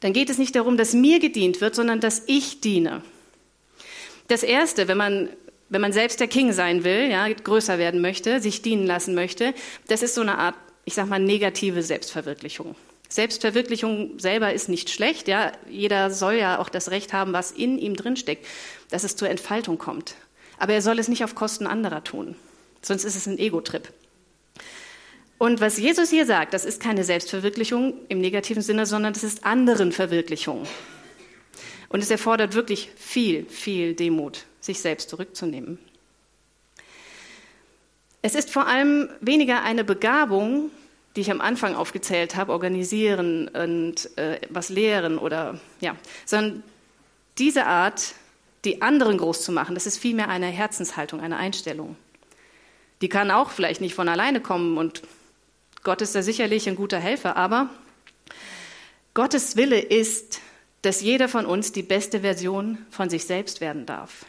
Dann 0.01 0.11
geht 0.11 0.29
es 0.29 0.37
nicht 0.37 0.55
darum, 0.55 0.75
dass 0.77 0.93
mir 0.93 1.19
gedient 1.19 1.61
wird, 1.61 1.73
sondern 1.73 2.01
dass 2.01 2.23
ich 2.27 2.59
diene. 2.59 3.01
Das 4.27 4.43
Erste, 4.43 4.87
wenn 4.87 4.97
man, 4.97 5.29
wenn 5.69 5.81
man 5.81 5.93
selbst 5.93 6.19
der 6.19 6.27
King 6.27 6.51
sein 6.51 6.83
will, 6.83 7.09
ja, 7.09 7.27
größer 7.29 7.77
werden 7.77 8.01
möchte, 8.01 8.41
sich 8.41 8.61
dienen 8.61 8.85
lassen 8.85 9.15
möchte, 9.15 9.53
das 9.87 10.01
ist 10.01 10.15
so 10.15 10.21
eine 10.21 10.37
Art, 10.37 10.55
ich 10.83 10.95
sag 10.95 11.07
mal, 11.07 11.19
negative 11.19 11.81
Selbstverwirklichung. 11.81 12.75
Selbstverwirklichung 13.07 14.19
selber 14.19 14.51
ist 14.51 14.67
nicht 14.67 14.89
schlecht, 14.89 15.27
ja. 15.27 15.53
Jeder 15.69 16.11
soll 16.11 16.33
ja 16.33 16.59
auch 16.59 16.69
das 16.69 16.91
Recht 16.91 17.13
haben, 17.13 17.33
was 17.33 17.51
in 17.51 17.77
ihm 17.77 17.95
drinsteckt, 17.95 18.45
dass 18.89 19.03
es 19.03 19.15
zur 19.15 19.29
Entfaltung 19.29 19.77
kommt. 19.77 20.15
Aber 20.57 20.73
er 20.73 20.81
soll 20.81 20.99
es 20.99 21.07
nicht 21.07 21.23
auf 21.23 21.35
Kosten 21.35 21.67
anderer 21.67 22.03
tun, 22.03 22.35
sonst 22.81 23.03
ist 23.03 23.15
es 23.15 23.27
ein 23.27 23.37
Ego-Trip. 23.37 23.91
Und 25.37 25.59
was 25.59 25.77
Jesus 25.77 26.09
hier 26.09 26.25
sagt, 26.25 26.53
das 26.53 26.63
ist 26.63 26.81
keine 26.81 27.03
Selbstverwirklichung 27.03 27.93
im 28.07 28.19
negativen 28.19 28.61
Sinne, 28.63 28.85
sondern 28.85 29.13
das 29.13 29.23
ist 29.23 29.45
anderen 29.45 29.91
Verwirklichung. 29.91 30.65
Und 31.89 32.01
es 32.01 32.09
erfordert 32.09 32.53
wirklich 32.53 32.89
viel, 32.95 33.45
viel 33.45 33.95
Demut, 33.95 34.45
sich 34.61 34.79
selbst 34.79 35.09
zurückzunehmen. 35.09 35.77
Es 38.21 38.33
ist 38.33 38.49
vor 38.49 38.67
allem 38.67 39.09
weniger 39.21 39.61
eine 39.61 39.83
Begabung, 39.83 40.71
die 41.15 41.21
ich 41.21 41.31
am 41.31 41.41
Anfang 41.41 41.75
aufgezählt 41.75 42.35
habe, 42.35 42.51
organisieren 42.51 43.47
und 43.49 44.17
äh, 44.17 44.39
was 44.49 44.69
lehren 44.69 45.17
oder 45.17 45.59
ja, 45.79 45.95
sondern 46.25 46.63
diese 47.37 47.65
Art 47.65 48.15
die 48.65 48.81
anderen 48.81 49.17
groß 49.17 49.43
zu 49.43 49.51
machen, 49.51 49.75
das 49.75 49.85
ist 49.85 49.97
vielmehr 49.97 50.29
eine 50.29 50.47
Herzenshaltung, 50.47 51.21
eine 51.21 51.37
Einstellung. 51.37 51.95
Die 53.01 53.09
kann 53.09 53.31
auch 53.31 53.51
vielleicht 53.51 53.81
nicht 53.81 53.95
von 53.95 54.09
alleine 54.09 54.41
kommen 54.41 54.77
und 54.77 55.01
Gott 55.83 56.01
ist 56.01 56.15
da 56.15 56.23
sicherlich 56.23 56.67
ein 56.67 56.75
guter 56.75 56.99
Helfer, 56.99 57.35
aber 57.37 57.69
Gottes 59.13 59.55
Wille 59.55 59.79
ist, 59.79 60.41
dass 60.81 61.01
jeder 61.01 61.29
von 61.29 61.45
uns 61.45 61.71
die 61.71 61.83
beste 61.83 62.21
Version 62.21 62.79
von 62.89 63.09
sich 63.09 63.25
selbst 63.25 63.61
werden 63.61 63.85
darf. 63.85 64.25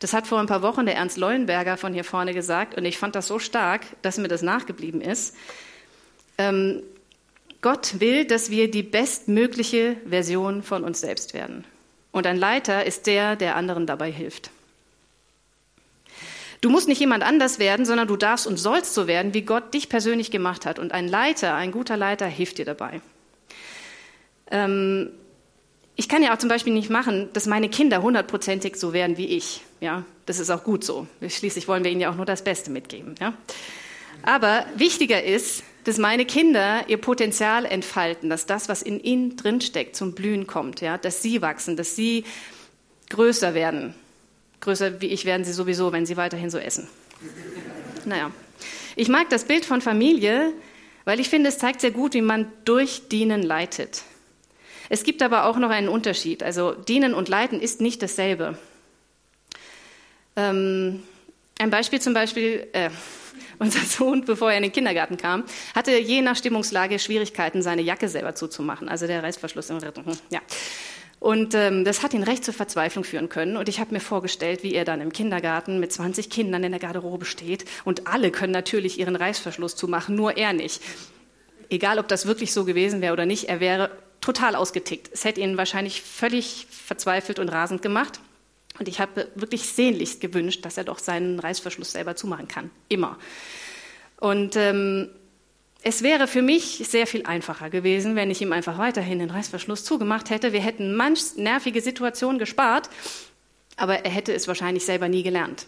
Das 0.00 0.12
hat 0.12 0.26
vor 0.26 0.38
ein 0.38 0.46
paar 0.46 0.62
Wochen 0.62 0.86
der 0.86 0.96
Ernst 0.96 1.16
Leuenberger 1.16 1.76
von 1.76 1.92
hier 1.92 2.04
vorne 2.04 2.34
gesagt 2.34 2.76
und 2.76 2.84
ich 2.84 2.98
fand 2.98 3.14
das 3.14 3.26
so 3.26 3.38
stark, 3.38 3.82
dass 4.02 4.18
mir 4.18 4.28
das 4.28 4.42
nachgeblieben 4.42 5.00
ist. 5.00 5.36
Ähm, 6.36 6.82
Gott 7.60 8.00
will, 8.00 8.24
dass 8.24 8.50
wir 8.50 8.70
die 8.70 8.84
bestmögliche 8.84 9.96
Version 10.06 10.62
von 10.62 10.84
uns 10.84 11.00
selbst 11.00 11.34
werden. 11.34 11.64
Und 12.12 12.26
ein 12.26 12.36
Leiter 12.36 12.84
ist 12.86 13.06
der, 13.06 13.36
der 13.36 13.56
anderen 13.56 13.86
dabei 13.86 14.10
hilft. 14.10 14.50
Du 16.60 16.70
musst 16.70 16.88
nicht 16.88 17.00
jemand 17.00 17.22
anders 17.22 17.58
werden, 17.58 17.86
sondern 17.86 18.08
du 18.08 18.16
darfst 18.16 18.46
und 18.46 18.56
sollst 18.56 18.94
so 18.94 19.06
werden, 19.06 19.32
wie 19.34 19.42
Gott 19.42 19.74
dich 19.74 19.88
persönlich 19.88 20.30
gemacht 20.30 20.66
hat. 20.66 20.78
Und 20.78 20.92
ein 20.92 21.06
Leiter, 21.06 21.54
ein 21.54 21.70
guter 21.70 21.96
Leiter 21.96 22.26
hilft 22.26 22.58
dir 22.58 22.64
dabei. 22.64 23.00
Ähm, 24.50 25.10
ich 25.94 26.08
kann 26.08 26.22
ja 26.22 26.34
auch 26.34 26.38
zum 26.38 26.48
Beispiel 26.48 26.72
nicht 26.72 26.90
machen, 26.90 27.28
dass 27.32 27.46
meine 27.46 27.68
Kinder 27.68 28.02
hundertprozentig 28.02 28.76
so 28.76 28.92
werden 28.92 29.16
wie 29.16 29.26
ich. 29.26 29.62
Ja, 29.80 30.04
das 30.26 30.40
ist 30.40 30.50
auch 30.50 30.64
gut 30.64 30.84
so. 30.84 31.06
Schließlich 31.26 31.68
wollen 31.68 31.84
wir 31.84 31.90
ihnen 31.90 32.00
ja 32.00 32.10
auch 32.10 32.16
nur 32.16 32.26
das 32.26 32.42
Beste 32.42 32.70
mitgeben. 32.70 33.14
Ja? 33.20 33.34
Aber 34.22 34.64
wichtiger 34.76 35.22
ist, 35.22 35.62
dass 35.84 35.98
meine 35.98 36.24
Kinder 36.24 36.84
ihr 36.88 36.98
Potenzial 36.98 37.64
entfalten, 37.64 38.28
dass 38.30 38.46
das, 38.46 38.68
was 38.68 38.82
in 38.82 39.00
ihnen 39.00 39.36
drinsteckt, 39.36 39.96
zum 39.96 40.14
Blühen 40.14 40.46
kommt, 40.46 40.80
ja, 40.80 40.98
dass 40.98 41.22
sie 41.22 41.40
wachsen, 41.40 41.76
dass 41.76 41.96
sie 41.96 42.24
größer 43.10 43.54
werden. 43.54 43.94
Größer 44.60 45.00
wie 45.00 45.06
ich 45.06 45.24
werden 45.24 45.44
sie 45.44 45.52
sowieso, 45.52 45.92
wenn 45.92 46.04
sie 46.04 46.16
weiterhin 46.16 46.50
so 46.50 46.58
essen. 46.58 46.88
Naja. 48.04 48.30
Ich 48.96 49.08
mag 49.08 49.30
das 49.30 49.44
Bild 49.44 49.64
von 49.64 49.80
Familie, 49.80 50.52
weil 51.04 51.20
ich 51.20 51.28
finde, 51.28 51.48
es 51.48 51.58
zeigt 51.58 51.80
sehr 51.80 51.92
gut, 51.92 52.14
wie 52.14 52.20
man 52.20 52.50
durch 52.64 53.08
Dienen 53.08 53.42
leitet. 53.42 54.02
Es 54.88 55.04
gibt 55.04 55.22
aber 55.22 55.44
auch 55.44 55.56
noch 55.58 55.70
einen 55.70 55.88
Unterschied. 55.88 56.42
Also 56.42 56.72
Dienen 56.72 57.14
und 57.14 57.28
Leiten 57.28 57.60
ist 57.60 57.80
nicht 57.80 58.02
dasselbe. 58.02 58.58
Ähm, 60.34 61.02
ein 61.58 61.70
Beispiel 61.70 62.00
zum 62.00 62.14
Beispiel, 62.14 62.66
äh, 62.72 62.90
unser 63.58 63.80
Sohn, 63.80 64.24
bevor 64.24 64.50
er 64.50 64.56
in 64.56 64.62
den 64.62 64.72
Kindergarten 64.72 65.16
kam, 65.16 65.44
hatte 65.74 65.96
je 65.98 66.22
nach 66.22 66.36
Stimmungslage 66.36 66.98
Schwierigkeiten, 66.98 67.62
seine 67.62 67.82
Jacke 67.82 68.08
selber 68.08 68.34
zuzumachen. 68.34 68.88
Also 68.88 69.06
der 69.06 69.22
Reißverschluss. 69.22 69.68
Ja. 70.30 70.40
Und 71.20 71.54
ähm, 71.54 71.84
das 71.84 72.02
hat 72.02 72.14
ihn 72.14 72.22
recht 72.22 72.44
zur 72.44 72.54
Verzweiflung 72.54 73.04
führen 73.04 73.28
können. 73.28 73.56
Und 73.56 73.68
ich 73.68 73.80
habe 73.80 73.92
mir 73.92 74.00
vorgestellt, 74.00 74.62
wie 74.62 74.74
er 74.74 74.84
dann 74.84 75.00
im 75.00 75.12
Kindergarten 75.12 75.80
mit 75.80 75.92
20 75.92 76.30
Kindern 76.30 76.62
in 76.62 76.70
der 76.70 76.80
Garderobe 76.80 77.24
steht. 77.24 77.64
Und 77.84 78.06
alle 78.06 78.30
können 78.30 78.52
natürlich 78.52 79.00
ihren 79.00 79.16
Reißverschluss 79.16 79.74
zumachen, 79.74 80.14
nur 80.14 80.36
er 80.36 80.52
nicht. 80.52 80.80
Egal, 81.70 81.98
ob 81.98 82.08
das 82.08 82.26
wirklich 82.26 82.52
so 82.52 82.64
gewesen 82.64 83.00
wäre 83.00 83.12
oder 83.12 83.26
nicht, 83.26 83.48
er 83.48 83.60
wäre 83.60 83.90
total 84.20 84.54
ausgetickt. 84.54 85.10
Es 85.12 85.24
hätte 85.24 85.40
ihn 85.40 85.56
wahrscheinlich 85.56 86.02
völlig 86.02 86.66
verzweifelt 86.70 87.38
und 87.38 87.48
rasend 87.48 87.82
gemacht. 87.82 88.20
Und 88.78 88.88
ich 88.88 89.00
habe 89.00 89.28
wirklich 89.34 89.68
sehnlichst 89.68 90.20
gewünscht, 90.20 90.64
dass 90.64 90.76
er 90.76 90.84
doch 90.84 90.98
seinen 90.98 91.38
Reißverschluss 91.38 91.92
selber 91.92 92.16
zumachen 92.16 92.48
kann. 92.48 92.70
Immer. 92.88 93.18
Und 94.20 94.56
ähm, 94.56 95.10
es 95.82 96.02
wäre 96.02 96.26
für 96.26 96.42
mich 96.42 96.82
sehr 96.88 97.06
viel 97.06 97.24
einfacher 97.24 97.70
gewesen, 97.70 98.16
wenn 98.16 98.30
ich 98.30 98.42
ihm 98.42 98.52
einfach 98.52 98.78
weiterhin 98.78 99.20
den 99.20 99.30
Reißverschluss 99.30 99.84
zugemacht 99.84 100.30
hätte. 100.30 100.52
Wir 100.52 100.60
hätten 100.60 100.94
manch 100.94 101.36
nervige 101.36 101.80
Situation 101.80 102.38
gespart, 102.38 102.90
aber 103.76 104.04
er 104.04 104.10
hätte 104.10 104.32
es 104.32 104.48
wahrscheinlich 104.48 104.84
selber 104.84 105.08
nie 105.08 105.22
gelernt. 105.22 105.66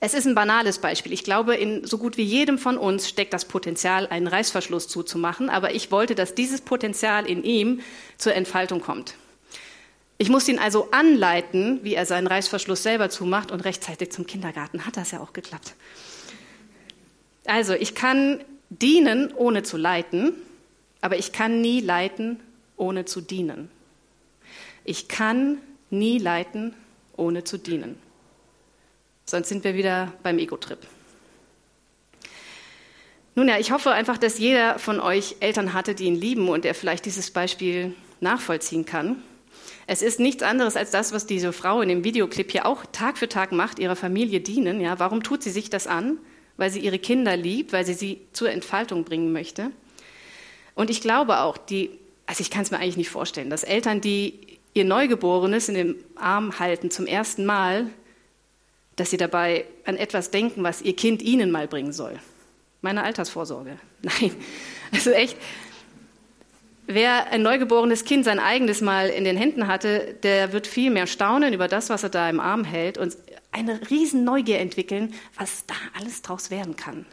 Es 0.00 0.14
ist 0.14 0.26
ein 0.26 0.34
banales 0.34 0.78
Beispiel. 0.78 1.12
Ich 1.12 1.24
glaube, 1.24 1.56
in 1.56 1.84
so 1.84 1.98
gut 1.98 2.16
wie 2.16 2.22
jedem 2.22 2.58
von 2.58 2.78
uns 2.78 3.08
steckt 3.08 3.32
das 3.32 3.46
Potenzial, 3.46 4.06
einen 4.06 4.28
Reißverschluss 4.28 4.88
zuzumachen, 4.88 5.50
aber 5.50 5.74
ich 5.74 5.90
wollte, 5.90 6.14
dass 6.14 6.34
dieses 6.34 6.60
Potenzial 6.60 7.26
in 7.26 7.42
ihm 7.42 7.80
zur 8.16 8.34
Entfaltung 8.34 8.80
kommt. 8.80 9.14
Ich 10.20 10.28
musste 10.28 10.50
ihn 10.50 10.58
also 10.58 10.90
anleiten, 10.90 11.78
wie 11.84 11.94
er 11.94 12.04
seinen 12.04 12.26
Reißverschluss 12.26 12.82
selber 12.82 13.08
zumacht 13.08 13.52
und 13.52 13.60
rechtzeitig 13.60 14.10
zum 14.10 14.26
Kindergarten 14.26 14.84
hat 14.84 14.96
das 14.96 15.12
ja 15.12 15.20
auch 15.20 15.32
geklappt. 15.32 15.74
Also, 17.44 17.72
ich 17.74 17.94
kann 17.94 18.44
dienen, 18.68 19.32
ohne 19.32 19.62
zu 19.62 19.76
leiten, 19.76 20.34
aber 21.00 21.16
ich 21.16 21.32
kann 21.32 21.60
nie 21.60 21.80
leiten, 21.80 22.40
ohne 22.76 23.04
zu 23.04 23.20
dienen. 23.20 23.70
Ich 24.84 25.06
kann 25.06 25.58
nie 25.90 26.18
leiten, 26.18 26.74
ohne 27.16 27.44
zu 27.44 27.56
dienen. 27.56 27.96
Sonst 29.24 29.48
sind 29.48 29.62
wir 29.62 29.74
wieder 29.74 30.12
beim 30.22 30.38
Ego-Trip. 30.38 30.78
Nun 33.34 33.48
ja, 33.48 33.58
ich 33.58 33.70
hoffe 33.70 33.92
einfach, 33.92 34.18
dass 34.18 34.38
jeder 34.38 34.80
von 34.80 34.98
euch 34.98 35.36
Eltern 35.38 35.74
hatte, 35.74 35.94
die 35.94 36.04
ihn 36.04 36.16
lieben 36.16 36.48
und 36.48 36.64
der 36.64 36.74
vielleicht 36.74 37.06
dieses 37.06 37.30
Beispiel 37.30 37.94
nachvollziehen 38.20 38.84
kann. 38.84 39.22
Es 39.90 40.02
ist 40.02 40.20
nichts 40.20 40.44
anderes 40.44 40.76
als 40.76 40.92
das, 40.92 41.12
was 41.12 41.26
diese 41.26 41.52
Frau 41.52 41.80
in 41.80 41.88
dem 41.88 42.04
Videoclip 42.04 42.52
hier 42.52 42.66
auch 42.66 42.84
Tag 42.92 43.18
für 43.18 43.28
Tag 43.28 43.50
macht, 43.50 43.80
ihrer 43.80 43.96
Familie 43.96 44.40
dienen. 44.40 44.80
Ja, 44.80 45.00
warum 45.00 45.24
tut 45.24 45.42
sie 45.42 45.50
sich 45.50 45.70
das 45.70 45.88
an? 45.88 46.18
weil 46.58 46.70
sie 46.70 46.80
ihre 46.80 46.98
Kinder 46.98 47.36
liebt, 47.36 47.72
weil 47.72 47.86
sie 47.86 47.94
sie 47.94 48.20
zur 48.34 48.50
Entfaltung 48.50 49.04
bringen 49.04 49.32
möchte. 49.32 49.70
Und 50.74 50.90
ich 50.90 51.00
glaube 51.00 51.38
auch, 51.38 51.56
die, 51.56 51.90
also 52.26 52.42
ich 52.42 52.50
kann 52.50 52.62
es 52.62 52.70
mir 52.70 52.78
eigentlich 52.78 52.98
nicht 52.98 53.10
vorstellen, 53.10 53.48
dass 53.48 53.64
Eltern, 53.64 54.02
die 54.02 54.58
ihr 54.74 54.84
Neugeborenes 54.84 55.68
in 55.68 55.74
den 55.74 55.94
Arm 56.16 56.58
halten 56.58 56.90
zum 56.90 57.06
ersten 57.06 57.46
Mal, 57.46 57.86
dass 58.96 59.10
sie 59.10 59.16
dabei 59.16 59.64
an 59.86 59.96
etwas 59.96 60.30
denken, 60.30 60.64
was 60.64 60.82
ihr 60.82 60.94
Kind 60.94 61.22
ihnen 61.22 61.50
mal 61.50 61.68
bringen 61.68 61.92
soll. 61.92 62.18
Meine 62.82 63.04
Altersvorsorge. 63.04 63.78
Nein, 64.02 64.34
also 64.92 65.10
echt. 65.10 65.36
Wer 66.90 67.26
ein 67.30 67.42
neugeborenes 67.42 68.06
Kind 68.06 68.24
sein 68.24 68.38
eigenes 68.38 68.80
Mal 68.80 69.10
in 69.10 69.24
den 69.24 69.36
Händen 69.36 69.66
hatte, 69.66 70.16
der 70.22 70.54
wird 70.54 70.66
viel 70.66 70.90
mehr 70.90 71.06
staunen 71.06 71.52
über 71.52 71.68
das, 71.68 71.90
was 71.90 72.02
er 72.02 72.08
da 72.08 72.30
im 72.30 72.40
Arm 72.40 72.64
hält 72.64 72.96
und 72.96 73.14
eine 73.52 73.90
riesen 73.90 74.24
Neugier 74.24 74.58
entwickeln, 74.58 75.12
was 75.36 75.66
da 75.66 75.74
alles 76.00 76.22
draus 76.22 76.50
werden 76.50 76.76
kann. 76.76 77.04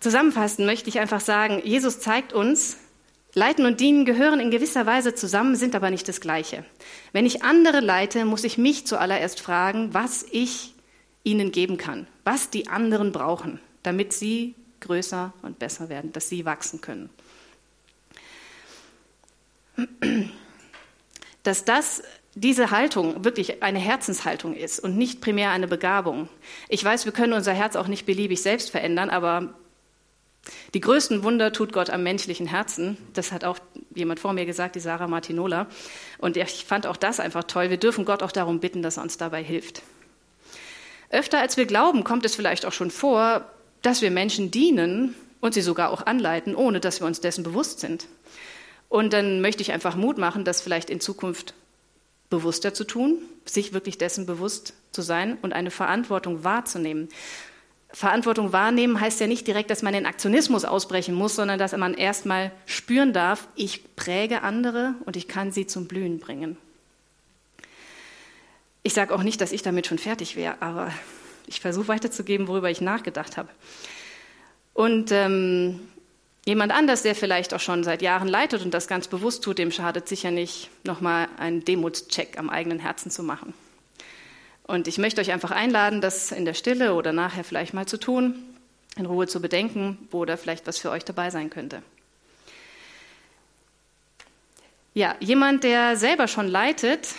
Zusammenfassend 0.00 0.66
möchte 0.66 0.90
ich 0.90 1.00
einfach 1.00 1.20
sagen, 1.20 1.62
Jesus 1.64 1.98
zeigt 2.00 2.34
uns, 2.34 2.76
Leiten 3.32 3.64
und 3.64 3.80
Dienen 3.80 4.04
gehören 4.04 4.38
in 4.38 4.50
gewisser 4.50 4.84
Weise 4.84 5.14
zusammen, 5.14 5.56
sind 5.56 5.74
aber 5.74 5.88
nicht 5.88 6.06
das 6.08 6.20
Gleiche. 6.20 6.66
Wenn 7.12 7.24
ich 7.24 7.42
andere 7.42 7.80
leite, 7.80 8.26
muss 8.26 8.44
ich 8.44 8.58
mich 8.58 8.86
zuallererst 8.86 9.40
fragen, 9.40 9.94
was 9.94 10.26
ich 10.30 10.74
ihnen 11.24 11.52
geben 11.52 11.78
kann, 11.78 12.06
was 12.22 12.50
die 12.50 12.68
anderen 12.68 13.12
brauchen, 13.12 13.60
damit 13.82 14.12
sie 14.12 14.56
größer 14.82 15.32
und 15.42 15.58
besser 15.58 15.88
werden, 15.88 16.12
dass 16.12 16.28
sie 16.28 16.44
wachsen 16.44 16.80
können 16.80 17.08
dass 21.42 21.64
das 21.64 22.02
diese 22.34 22.70
Haltung 22.70 23.24
wirklich 23.24 23.62
eine 23.62 23.78
Herzenshaltung 23.78 24.54
ist 24.54 24.80
und 24.80 24.96
nicht 24.96 25.20
primär 25.20 25.50
eine 25.50 25.68
Begabung. 25.68 26.28
Ich 26.68 26.82
weiß, 26.82 27.04
wir 27.04 27.12
können 27.12 27.34
unser 27.34 27.52
Herz 27.52 27.76
auch 27.76 27.88
nicht 27.88 28.06
beliebig 28.06 28.40
selbst 28.40 28.70
verändern, 28.70 29.10
aber 29.10 29.54
die 30.72 30.80
größten 30.80 31.22
Wunder 31.24 31.52
tut 31.52 31.72
Gott 31.72 31.90
am 31.90 32.02
menschlichen 32.02 32.46
Herzen. 32.46 32.96
Das 33.12 33.32
hat 33.32 33.44
auch 33.44 33.58
jemand 33.94 34.18
vor 34.18 34.32
mir 34.32 34.46
gesagt, 34.46 34.76
die 34.76 34.80
Sarah 34.80 35.08
Martinola. 35.08 35.66
Und 36.18 36.36
ich 36.36 36.64
fand 36.64 36.86
auch 36.86 36.96
das 36.96 37.20
einfach 37.20 37.44
toll. 37.44 37.70
Wir 37.70 37.76
dürfen 37.76 38.04
Gott 38.04 38.22
auch 38.22 38.32
darum 38.32 38.58
bitten, 38.60 38.82
dass 38.82 38.96
er 38.96 39.02
uns 39.02 39.18
dabei 39.18 39.42
hilft. 39.42 39.82
Öfter 41.10 41.38
als 41.38 41.58
wir 41.58 41.66
glauben, 41.66 42.02
kommt 42.02 42.24
es 42.24 42.34
vielleicht 42.34 42.64
auch 42.64 42.72
schon 42.72 42.90
vor, 42.90 43.44
dass 43.82 44.02
wir 44.02 44.10
Menschen 44.10 44.50
dienen 44.50 45.14
und 45.40 45.54
sie 45.54 45.62
sogar 45.62 45.90
auch 45.90 46.06
anleiten, 46.06 46.54
ohne 46.54 46.80
dass 46.80 47.00
wir 47.00 47.06
uns 47.06 47.20
dessen 47.20 47.44
bewusst 47.44 47.80
sind. 47.80 48.06
Und 48.88 49.12
dann 49.12 49.40
möchte 49.40 49.62
ich 49.62 49.72
einfach 49.72 49.96
Mut 49.96 50.18
machen, 50.18 50.44
das 50.44 50.60
vielleicht 50.60 50.90
in 50.90 51.00
Zukunft 51.00 51.54
bewusster 52.30 52.72
zu 52.72 52.84
tun, 52.84 53.18
sich 53.44 53.72
wirklich 53.72 53.98
dessen 53.98 54.24
bewusst 54.24 54.74
zu 54.92 55.02
sein 55.02 55.36
und 55.42 55.52
eine 55.52 55.70
Verantwortung 55.70 56.44
wahrzunehmen. 56.44 57.08
Verantwortung 57.90 58.52
wahrnehmen 58.52 59.00
heißt 59.00 59.20
ja 59.20 59.26
nicht 59.26 59.46
direkt, 59.46 59.70
dass 59.70 59.82
man 59.82 59.92
den 59.92 60.06
Aktionismus 60.06 60.64
ausbrechen 60.64 61.14
muss, 61.14 61.36
sondern 61.36 61.58
dass 61.58 61.76
man 61.76 61.92
erstmal 61.92 62.50
spüren 62.64 63.12
darf, 63.12 63.48
ich 63.54 63.96
präge 63.96 64.42
andere 64.42 64.94
und 65.04 65.16
ich 65.16 65.28
kann 65.28 65.52
sie 65.52 65.66
zum 65.66 65.86
Blühen 65.86 66.18
bringen. 66.18 66.56
Ich 68.82 68.94
sage 68.94 69.14
auch 69.14 69.22
nicht, 69.22 69.40
dass 69.40 69.52
ich 69.52 69.62
damit 69.62 69.86
schon 69.86 69.98
fertig 69.98 70.36
wäre, 70.36 70.60
aber 70.60 70.90
ich 71.46 71.60
versuche 71.60 71.88
weiterzugeben, 71.88 72.48
worüber 72.48 72.70
ich 72.70 72.80
nachgedacht 72.80 73.36
habe. 73.36 73.48
Und 74.74 75.12
ähm, 75.12 75.80
Jemand 76.44 76.72
anders, 76.72 77.02
der 77.02 77.14
vielleicht 77.14 77.54
auch 77.54 77.60
schon 77.60 77.84
seit 77.84 78.02
Jahren 78.02 78.26
leitet 78.26 78.64
und 78.64 78.74
das 78.74 78.88
ganz 78.88 79.06
bewusst 79.06 79.44
tut, 79.44 79.58
dem 79.58 79.70
schadet 79.70 80.08
sicher 80.08 80.32
nicht, 80.32 80.70
nochmal 80.82 81.28
einen 81.38 81.64
Demutscheck 81.64 82.36
am 82.36 82.50
eigenen 82.50 82.80
Herzen 82.80 83.12
zu 83.12 83.22
machen. 83.22 83.54
Und 84.64 84.88
ich 84.88 84.98
möchte 84.98 85.20
euch 85.20 85.30
einfach 85.30 85.52
einladen, 85.52 86.00
das 86.00 86.32
in 86.32 86.44
der 86.44 86.54
Stille 86.54 86.94
oder 86.94 87.12
nachher 87.12 87.44
vielleicht 87.44 87.74
mal 87.74 87.86
zu 87.86 87.96
tun, 87.96 88.34
in 88.96 89.06
Ruhe 89.06 89.28
zu 89.28 89.40
bedenken, 89.40 90.08
wo 90.10 90.24
da 90.24 90.36
vielleicht 90.36 90.66
was 90.66 90.78
für 90.78 90.90
euch 90.90 91.04
dabei 91.04 91.30
sein 91.30 91.48
könnte. 91.48 91.82
Ja, 94.94 95.14
jemand, 95.20 95.62
der 95.62 95.96
selber 95.96 96.26
schon 96.26 96.48
leitet, 96.48 97.14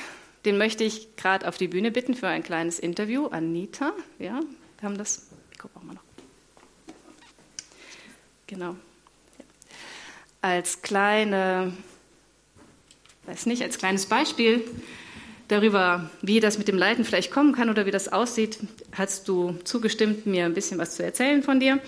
den 0.45 0.57
möchte 0.57 0.83
ich 0.83 1.15
gerade 1.15 1.47
auf 1.47 1.57
die 1.57 1.67
Bühne 1.67 1.91
bitten 1.91 2.13
für 2.13 2.27
ein 2.27 2.43
kleines 2.43 2.79
Interview. 2.79 3.27
Anita, 3.27 3.93
ja, 4.19 4.41
wir 4.79 4.89
haben 4.89 4.97
das. 4.97 5.27
Ich 5.51 5.59
gucke 5.59 5.77
auch 5.77 5.83
mal 5.83 5.93
noch. 5.93 6.03
Genau 8.47 8.75
als 10.43 10.81
kleine, 10.81 11.71
weiß 13.25 13.45
nicht, 13.47 13.63
als 13.63 13.77
kleines 13.77 14.05
Beispiel 14.05 14.61
darüber, 15.47 16.11
wie 16.21 16.41
das 16.41 16.57
mit 16.57 16.67
dem 16.67 16.77
Leiten 16.77 17.05
vielleicht 17.05 17.31
kommen 17.31 17.53
kann 17.53 17.69
oder 17.69 17.85
wie 17.85 17.91
das 17.91 18.11
aussieht, 18.11 18.59
hast 18.91 19.29
du 19.29 19.55
zugestimmt, 19.63 20.25
mir 20.25 20.45
ein 20.45 20.53
bisschen 20.53 20.77
was 20.77 20.95
zu 20.95 21.03
erzählen 21.03 21.43
von 21.43 21.61
dir. 21.61 21.79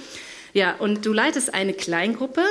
Ja, 0.54 0.76
und 0.76 1.06
du 1.06 1.12
leitest 1.12 1.54
eine 1.54 1.74
Kleingruppe 1.74 2.46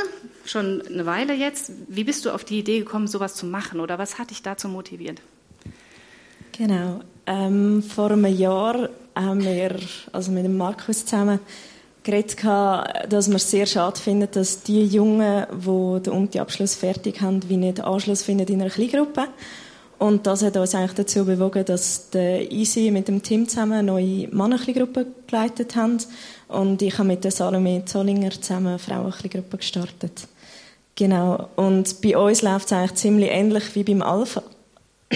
schon 0.45 0.83
eine 0.83 1.07
Weile 1.07 1.33
jetzt. 1.33 1.73
Wie 1.88 2.05
bist 2.05 2.27
du 2.27 2.31
auf 2.33 2.45
die 2.45 2.59
Idee 2.59 2.81
gekommen, 2.81 3.09
sowas 3.09 3.35
zu 3.35 3.47
machen 3.47 3.81
oder 3.81 3.99
was 3.99 4.19
hat 4.19 4.29
dich 4.29 4.43
dazu 4.43 4.69
motiviert? 4.69 5.23
Genau. 6.57 7.01
Ähm, 7.27 7.83
vor 7.83 8.11
einem 8.11 8.27
Jahr 8.27 8.88
haben 9.14 9.43
wir 9.43 9.77
also 10.12 10.31
mit 10.31 10.45
dem 10.45 10.57
Markus 10.57 11.05
zusammen 11.05 11.40
geredet, 12.03 12.37
dass 12.45 13.29
wir 13.29 13.37
es 13.37 13.51
sehr 13.51 13.67
schade 13.67 13.99
finden, 13.99 14.29
dass 14.31 14.62
die 14.62 14.85
Jungen, 14.85 15.47
die 15.51 16.03
den 16.03 16.12
Umti-Abschluss 16.12 16.75
fertig 16.75 17.21
haben, 17.23 17.49
wie 17.49 17.57
nicht 17.57 17.81
Anschluss 17.81 18.23
finden 18.23 18.47
in 18.49 18.61
einer 18.61 18.71
Kleingruppe. 18.71 19.29
Und 19.99 20.27
das 20.27 20.43
hat 20.43 20.57
uns 20.57 20.75
eigentlich 20.75 20.95
dazu 20.95 21.25
bewogen, 21.25 21.64
dass 21.64 22.11
der 22.11 22.53
Easy 22.53 22.90
mit 22.90 23.09
dem 23.09 23.23
Team 23.23 23.49
zusammen 23.49 23.73
eine 23.73 23.85
neue 23.85 24.29
Mannenklingruppe 24.29 25.07
geleitet 25.27 25.77
haben. 25.77 25.99
Und 26.49 26.83
ich 26.83 26.99
habe 26.99 27.09
mit 27.09 27.25
der 27.25 27.31
Salome 27.31 27.85
Zollinger 27.87 28.33
zusammen 28.33 28.67
eine 28.69 28.79
Frauenklingruppe 28.79 29.57
gestartet. 29.57 30.29
Genau. 30.95 31.49
Und 31.57 32.03
bei 32.03 32.17
uns 32.19 32.43
läuft 32.43 32.67
es 32.67 32.73
eigentlich 32.73 32.95
ziemlich 32.95 33.31
ähnlich 33.31 33.75
wie 33.75 33.85
beim 33.85 34.03
Alpha. 34.03 34.43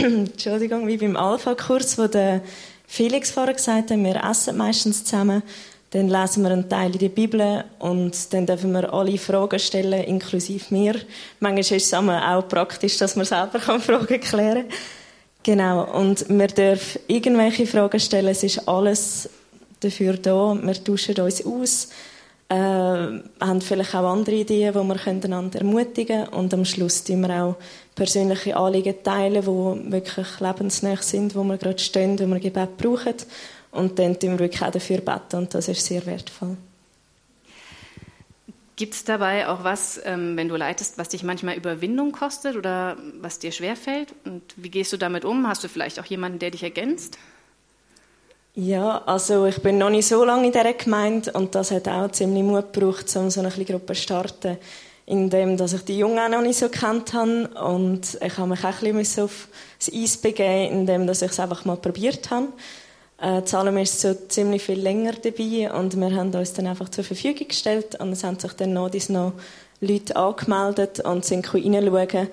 Entschuldigung, 0.02 0.86
wie 0.86 0.96
beim 0.96 1.16
Alpha-Kurs, 1.16 1.98
wo 1.98 2.06
der 2.06 2.42
Felix 2.86 3.30
vorher 3.30 3.54
gesagt 3.54 3.90
hat, 3.90 3.98
wir 3.98 4.24
essen 4.24 4.56
meistens 4.56 5.04
zusammen. 5.04 5.42
Dann 5.90 6.08
lesen 6.08 6.42
wir 6.42 6.50
einen 6.50 6.68
Teil 6.68 6.92
in 6.92 6.98
der 6.98 7.08
Bibel 7.08 7.64
und 7.78 8.32
dann 8.32 8.44
dürfen 8.44 8.72
wir 8.72 8.92
alle 8.92 9.16
Fragen 9.16 9.58
stellen, 9.58 10.04
inklusive 10.04 10.66
mir. 10.72 10.96
Manchmal 11.40 11.76
ist 11.78 11.86
es 11.86 11.94
auch 11.94 12.48
praktisch, 12.48 12.98
dass 12.98 13.16
man 13.16 13.24
selber 13.24 13.58
Fragen 13.58 14.20
klären 14.20 14.68
kann. 14.68 14.78
Genau. 15.42 15.84
Und 15.98 16.28
wir 16.28 16.48
dürfen 16.48 17.00
irgendwelche 17.06 17.66
Fragen 17.66 18.00
stellen. 18.00 18.28
Es 18.28 18.42
ist 18.42 18.68
alles 18.68 19.30
dafür 19.80 20.14
da. 20.14 20.54
Wir 20.60 20.84
tauschen 20.84 21.18
uns 21.20 21.46
aus, 21.46 21.88
äh, 22.50 22.54
haben 22.54 23.60
vielleicht 23.60 23.94
auch 23.94 24.10
andere 24.10 24.36
Ideen, 24.36 24.72
die 24.72 24.78
wir 24.78 25.06
einander 25.06 25.58
ermutigen 25.58 26.24
können. 26.24 26.34
Und 26.34 26.54
am 26.54 26.64
Schluss 26.64 27.04
tun 27.04 27.20
wir 27.20 27.44
auch 27.44 27.56
persönliche 27.94 28.56
Anliegen 28.56 29.02
teilen, 29.02 29.42
die 29.42 29.92
wirklich 29.92 30.40
lebensnah 30.40 30.96
sind, 30.96 31.34
wo 31.34 31.44
wir 31.44 31.58
gerade 31.58 31.78
stehen, 31.78 32.18
wo 32.18 32.26
wir 32.26 32.40
Gebet 32.40 32.76
brauchen. 32.76 33.14
Und 33.70 33.98
dann 33.98 34.18
tun 34.18 34.30
wir 34.30 34.38
wirklich 34.38 34.62
auch 34.62 34.70
dafür 34.70 34.98
beten 34.98 35.36
und 35.36 35.54
das 35.54 35.68
ist 35.68 35.84
sehr 35.84 36.04
wertvoll. 36.06 36.56
Gibt 38.76 38.94
es 38.94 39.04
dabei 39.04 39.48
auch 39.48 39.64
was, 39.64 40.00
ähm, 40.04 40.36
wenn 40.36 40.48
du 40.48 40.54
leitest, 40.54 40.98
was 40.98 41.08
dich 41.08 41.24
manchmal 41.24 41.56
Überwindung 41.56 42.12
kostet 42.12 42.54
oder 42.56 42.96
was 43.20 43.40
dir 43.40 43.50
schwerfällt? 43.50 44.14
Und 44.24 44.42
wie 44.56 44.70
gehst 44.70 44.92
du 44.92 44.96
damit 44.96 45.24
um? 45.24 45.48
Hast 45.48 45.64
du 45.64 45.68
vielleicht 45.68 45.98
auch 45.98 46.04
jemanden, 46.04 46.38
der 46.38 46.52
dich 46.52 46.62
ergänzt? 46.62 47.18
Ja, 48.60 49.02
also 49.06 49.46
ich 49.46 49.62
bin 49.62 49.78
noch 49.78 49.88
nicht 49.88 50.08
so 50.08 50.24
lange 50.24 50.46
in 50.46 50.52
dieser 50.52 50.72
Gemeinde 50.72 51.30
und 51.30 51.54
das 51.54 51.70
hat 51.70 51.86
auch 51.86 52.10
ziemlich 52.10 52.42
Mut 52.42 52.72
gebraucht, 52.72 53.04
um 53.14 53.30
so 53.30 53.38
eine 53.40 53.50
Gruppe 53.50 53.94
zu 53.94 54.02
starten, 54.02 54.58
indem 55.06 55.56
dass 55.56 55.74
ich 55.74 55.82
die 55.82 55.96
Jungen 55.96 56.18
auch 56.18 56.28
noch 56.28 56.42
nicht 56.42 56.58
so 56.58 56.68
kennt 56.68 57.12
habe 57.12 57.48
und 57.64 58.18
ich 58.20 58.36
habe 58.36 58.48
mich 58.48 58.64
auch 58.64 58.82
ein 58.82 58.94
bisschen 58.96 59.26
auf 59.26 59.46
das 59.78 59.94
Eis 59.94 60.16
begeben, 60.16 60.72
indem 60.72 61.06
dass 61.06 61.22
ich 61.22 61.30
es 61.30 61.38
einfach 61.38 61.64
mal 61.66 61.76
probiert 61.76 62.32
habe. 62.32 62.48
Äh, 63.20 63.42
Salom 63.44 63.76
ist 63.76 64.00
so 64.00 64.12
ziemlich 64.26 64.64
viel 64.64 64.80
länger 64.80 65.12
dabei 65.12 65.72
und 65.72 65.96
wir 65.96 66.16
haben 66.16 66.34
uns 66.34 66.52
dann 66.52 66.66
einfach 66.66 66.88
zur 66.88 67.04
Verfügung 67.04 67.46
gestellt 67.46 67.94
und 68.00 68.10
es 68.10 68.24
haben 68.24 68.40
sich 68.40 68.54
dann 68.54 68.72
noch, 68.72 68.90
noch 69.08 69.34
Leute 69.80 70.16
angemeldet 70.16 70.98
und 70.98 71.24
sind 71.24 71.54
reinschauen. 71.54 72.28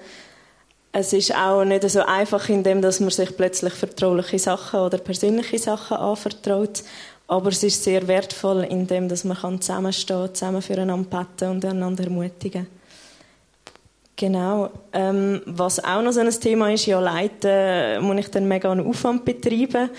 Es 0.97 1.11
ist 1.11 1.35
auch 1.35 1.65
nicht 1.65 1.89
so 1.89 2.05
einfach, 2.05 2.47
indem 2.47 2.81
dass 2.81 3.01
man 3.01 3.09
sich 3.09 3.35
plötzlich 3.35 3.73
vertrauliche 3.73 4.39
Sachen 4.39 4.79
oder 4.79 4.97
persönliche 4.97 5.59
Sachen 5.59 5.97
anvertraut, 5.97 6.83
aber 7.27 7.49
es 7.49 7.63
ist 7.63 7.83
sehr 7.83 8.07
wertvoll, 8.07 8.63
indem 8.63 9.09
dass 9.09 9.25
man 9.25 9.59
zusammenstehen 9.59 10.27
kann, 10.27 10.33
zusammen 10.33 10.61
füreinander 10.61 11.09
beten 11.09 11.51
und 11.51 11.65
einander 11.65 12.05
ermutigen. 12.05 12.67
Genau. 14.15 14.69
Ähm, 14.93 15.41
was 15.45 15.83
auch 15.83 16.01
noch 16.01 16.13
so 16.13 16.21
ein 16.21 16.29
Thema 16.29 16.71
ist, 16.71 16.85
ja, 16.85 17.01
leiten, 17.01 18.01
muss 18.01 18.19
ich 18.19 18.31
dann 18.31 18.47
mega 18.47 18.71
einen 18.71 18.87
Aufwand 18.87 19.25
betreiben. 19.25 19.89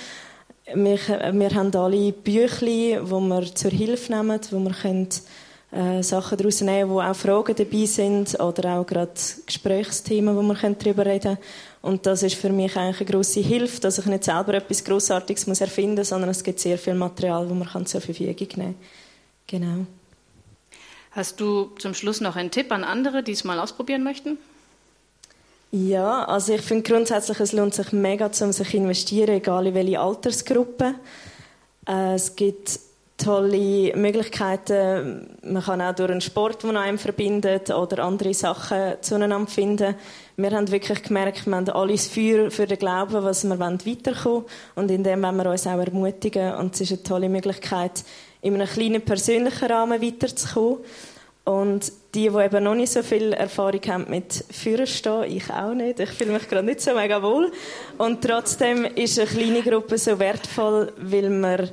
Wir, 0.73 0.99
wir 1.33 1.51
haben 1.55 1.77
alle 1.77 2.13
Büchli, 2.13 2.99
die 3.03 3.11
wir 3.11 3.55
zur 3.55 3.71
Hilfe 3.71 4.13
nehmen, 4.15 4.41
wo 4.51 4.59
wir 4.61 4.73
können, 4.73 5.11
äh, 5.73 6.03
Sachen 6.03 6.39
daraus 6.39 6.61
nehmen 6.61 6.91
wo 6.91 7.01
auch 7.01 7.15
Fragen 7.15 7.55
dabei 7.55 7.87
sind 7.87 8.39
oder 8.39 8.79
auch 8.79 8.87
gerade 8.87 9.13
Gesprächsthemen, 9.45 10.37
wo 10.37 10.43
wir 10.43 10.55
darüber 10.55 11.07
reden 11.07 11.37
können. 11.37 11.39
Und 11.83 12.07
das 12.07 12.23
ist 12.23 12.37
für 12.37 12.51
mich 12.51 12.77
eigentlich 12.77 13.01
eine 13.01 13.11
grosse 13.11 13.41
Hilfe, 13.41 13.81
dass 13.81 13.99
ich 13.99 14.07
nicht 14.07 14.25
selber 14.25 14.55
etwas 14.55 14.85
Grossartiges 14.85 15.47
muss 15.47 15.61
erfinden 15.61 15.99
muss, 15.99 16.09
sondern 16.09 16.31
es 16.31 16.43
gibt 16.43 16.61
sehr 16.61 16.79
viel 16.79 16.95
Material, 16.95 17.47
das 17.49 17.73
man 17.75 17.87
zur 17.87 18.01
Verfügung 18.01 18.37
nehmen 18.37 18.49
kann. 18.49 18.75
Genau. 19.47 19.87
Hast 21.13 21.41
du 21.41 21.71
zum 21.79 21.95
Schluss 21.95 22.21
noch 22.21 22.37
einen 22.37 22.51
Tipp 22.51 22.71
an 22.73 22.85
andere, 22.85 23.23
die 23.23 23.33
es 23.33 23.45
mal 23.45 23.59
ausprobieren 23.59 24.03
möchten? 24.03 24.39
Ja, 25.73 26.25
also 26.25 26.55
ich 26.55 26.63
finde 26.63 26.83
grundsätzlich, 26.89 27.41
es 27.41 27.53
lohnt 27.53 27.75
sich 27.75 27.93
mega, 27.93 28.27
um 28.27 28.53
sich 28.53 28.71
zu 28.71 28.77
investieren, 28.77 29.37
egal 29.37 29.67
in 29.67 29.75
welche 29.75 30.01
Altersgruppe. 30.01 30.95
Äh, 31.89 32.15
es 32.15 32.37
gibt 32.37 32.79
tolle 33.17 33.97
Möglichkeiten. 33.97 35.37
Man 35.43 35.63
kann 35.63 35.81
auch 35.81 35.95
durch 35.95 36.11
einen 36.11 36.21
Sport, 36.21 36.63
der 36.63 36.77
einem 36.77 36.99
verbindet, 36.99 37.71
oder 37.71 38.05
andere 38.05 38.35
Sachen 38.35 38.95
zueinander 39.01 39.47
finden. 39.47 39.95
Wir 40.37 40.51
haben 40.51 40.71
wirklich 40.71 41.03
gemerkt, 41.03 41.47
wir 41.47 41.57
haben 41.57 41.69
alles 41.71 42.09
Feuer 42.09 42.51
für 42.51 42.67
den 42.67 42.79
Glauben, 42.79 43.25
was 43.25 43.45
wir 43.45 43.59
weiterkommen 43.59 44.25
wollen. 44.25 44.45
Und 44.75 44.91
in 44.91 45.03
dem 45.03 45.23
wollen 45.23 45.37
wir 45.37 45.51
uns 45.51 45.67
auch 45.67 45.79
ermutigen. 45.79 46.55
Und 46.55 46.75
es 46.75 46.83
ist 46.83 46.93
eine 46.93 47.03
tolle 47.03 47.29
Möglichkeit, 47.29 48.05
in 48.43 48.55
einem 48.55 48.69
kleinen 48.69 49.03
persönlichen 49.03 49.67
Rahmen 49.67 50.03
weiterzukommen. 50.03 50.79
Und 51.45 51.93
die, 52.15 52.29
die 52.29 52.45
eben 52.45 52.65
noch 52.65 52.75
nicht 52.75 52.93
so 52.93 53.03
viel 53.03 53.33
Erfahrung 53.33 53.81
haben 53.87 54.07
mit 54.11 54.45
Führerstehen, 54.51 55.31
ich 55.31 55.49
auch 55.49 55.75
nicht. 55.75 56.01
Ich 56.01 56.11
fühle 56.11 56.33
mich 56.33 56.49
gerade 56.49 56.67
nicht 56.67 56.81
so 56.81 56.93
mega 56.93 57.23
wohl. 57.23 57.53
Und 57.99 58.23
trotzdem 58.23 58.85
ist 58.85 59.19
eine 59.19 59.29
kleine 59.29 59.63
Gruppe 59.63 59.97
so 59.97 60.19
wertvoll, 60.19 60.93
weil 60.99 61.31
man 61.31 61.71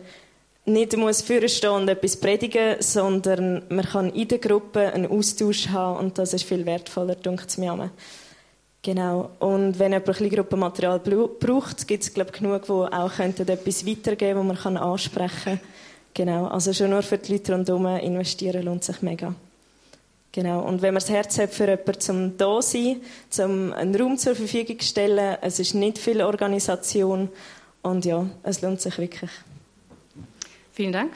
nicht 0.66 0.96
muss 0.96 1.22
Führerstehen 1.22 1.74
und 1.74 1.90
etwas 1.90 2.18
predigen, 2.18 2.78
sondern 2.80 3.64
man 3.70 3.86
kann 3.86 4.10
in 4.14 4.28
der 4.28 4.40
Gruppe 4.40 4.94
einen 4.94 5.08
Austausch 5.08 5.70
haben 5.70 5.98
und 6.00 6.18
das 6.18 6.34
ist 6.34 6.46
viel 6.46 6.66
wertvoller, 6.66 7.16
denkt 7.16 7.50
es 7.50 7.58
mir 7.58 7.92
Genau. 8.82 9.30
Und 9.40 9.80
wenn 9.80 9.94
jemand 9.94 10.22
ein 10.22 10.30
Gruppenmaterial 10.30 11.00
braucht, 11.00 11.88
gibt 11.88 12.04
es, 12.04 12.14
glaube 12.14 12.32
ich, 12.34 12.40
genug, 12.40 12.66
die 12.66 12.72
auch 12.72 13.20
etwas 13.20 13.86
weitergeben 13.88 14.40
können, 14.42 14.50
das 14.50 14.64
man 14.66 14.78
ansprechen 14.78 15.44
kann. 15.44 15.60
Genau. 16.14 16.48
Also 16.48 16.74
schon 16.74 16.90
nur 16.90 17.02
für 17.02 17.18
die 17.18 17.34
Leute 17.34 17.54
rundherum 17.54 17.86
investieren 17.86 18.64
lohnt 18.64 18.84
sich 18.84 19.02
mega. 19.02 19.34
Genau. 20.34 20.62
Und 20.64 20.82
wenn 20.82 20.94
man 20.94 21.02
das 21.02 21.10
Herz 21.10 21.40
hat 21.40 21.54
für 21.54 21.70
jemanden 21.70 22.00
zum 22.02 22.38
da 22.38 22.62
sein, 22.62 23.02
zum 23.30 23.72
einen 23.72 23.96
Raum 23.96 24.18
zur 24.18 24.36
Verfügung 24.36 24.80
zu 24.80 24.88
stellen, 24.88 25.38
es 25.42 25.60
ist 25.60 25.76
nicht 25.76 25.98
viel 25.98 26.22
Organisation 26.22 27.30
und 27.84 28.04
ja, 28.04 28.26
es 28.44 28.62
lohnt 28.62 28.82
sich 28.82 28.98
wirklich. 28.98 29.32
Vielen 30.74 30.92
Dank. 30.92 31.14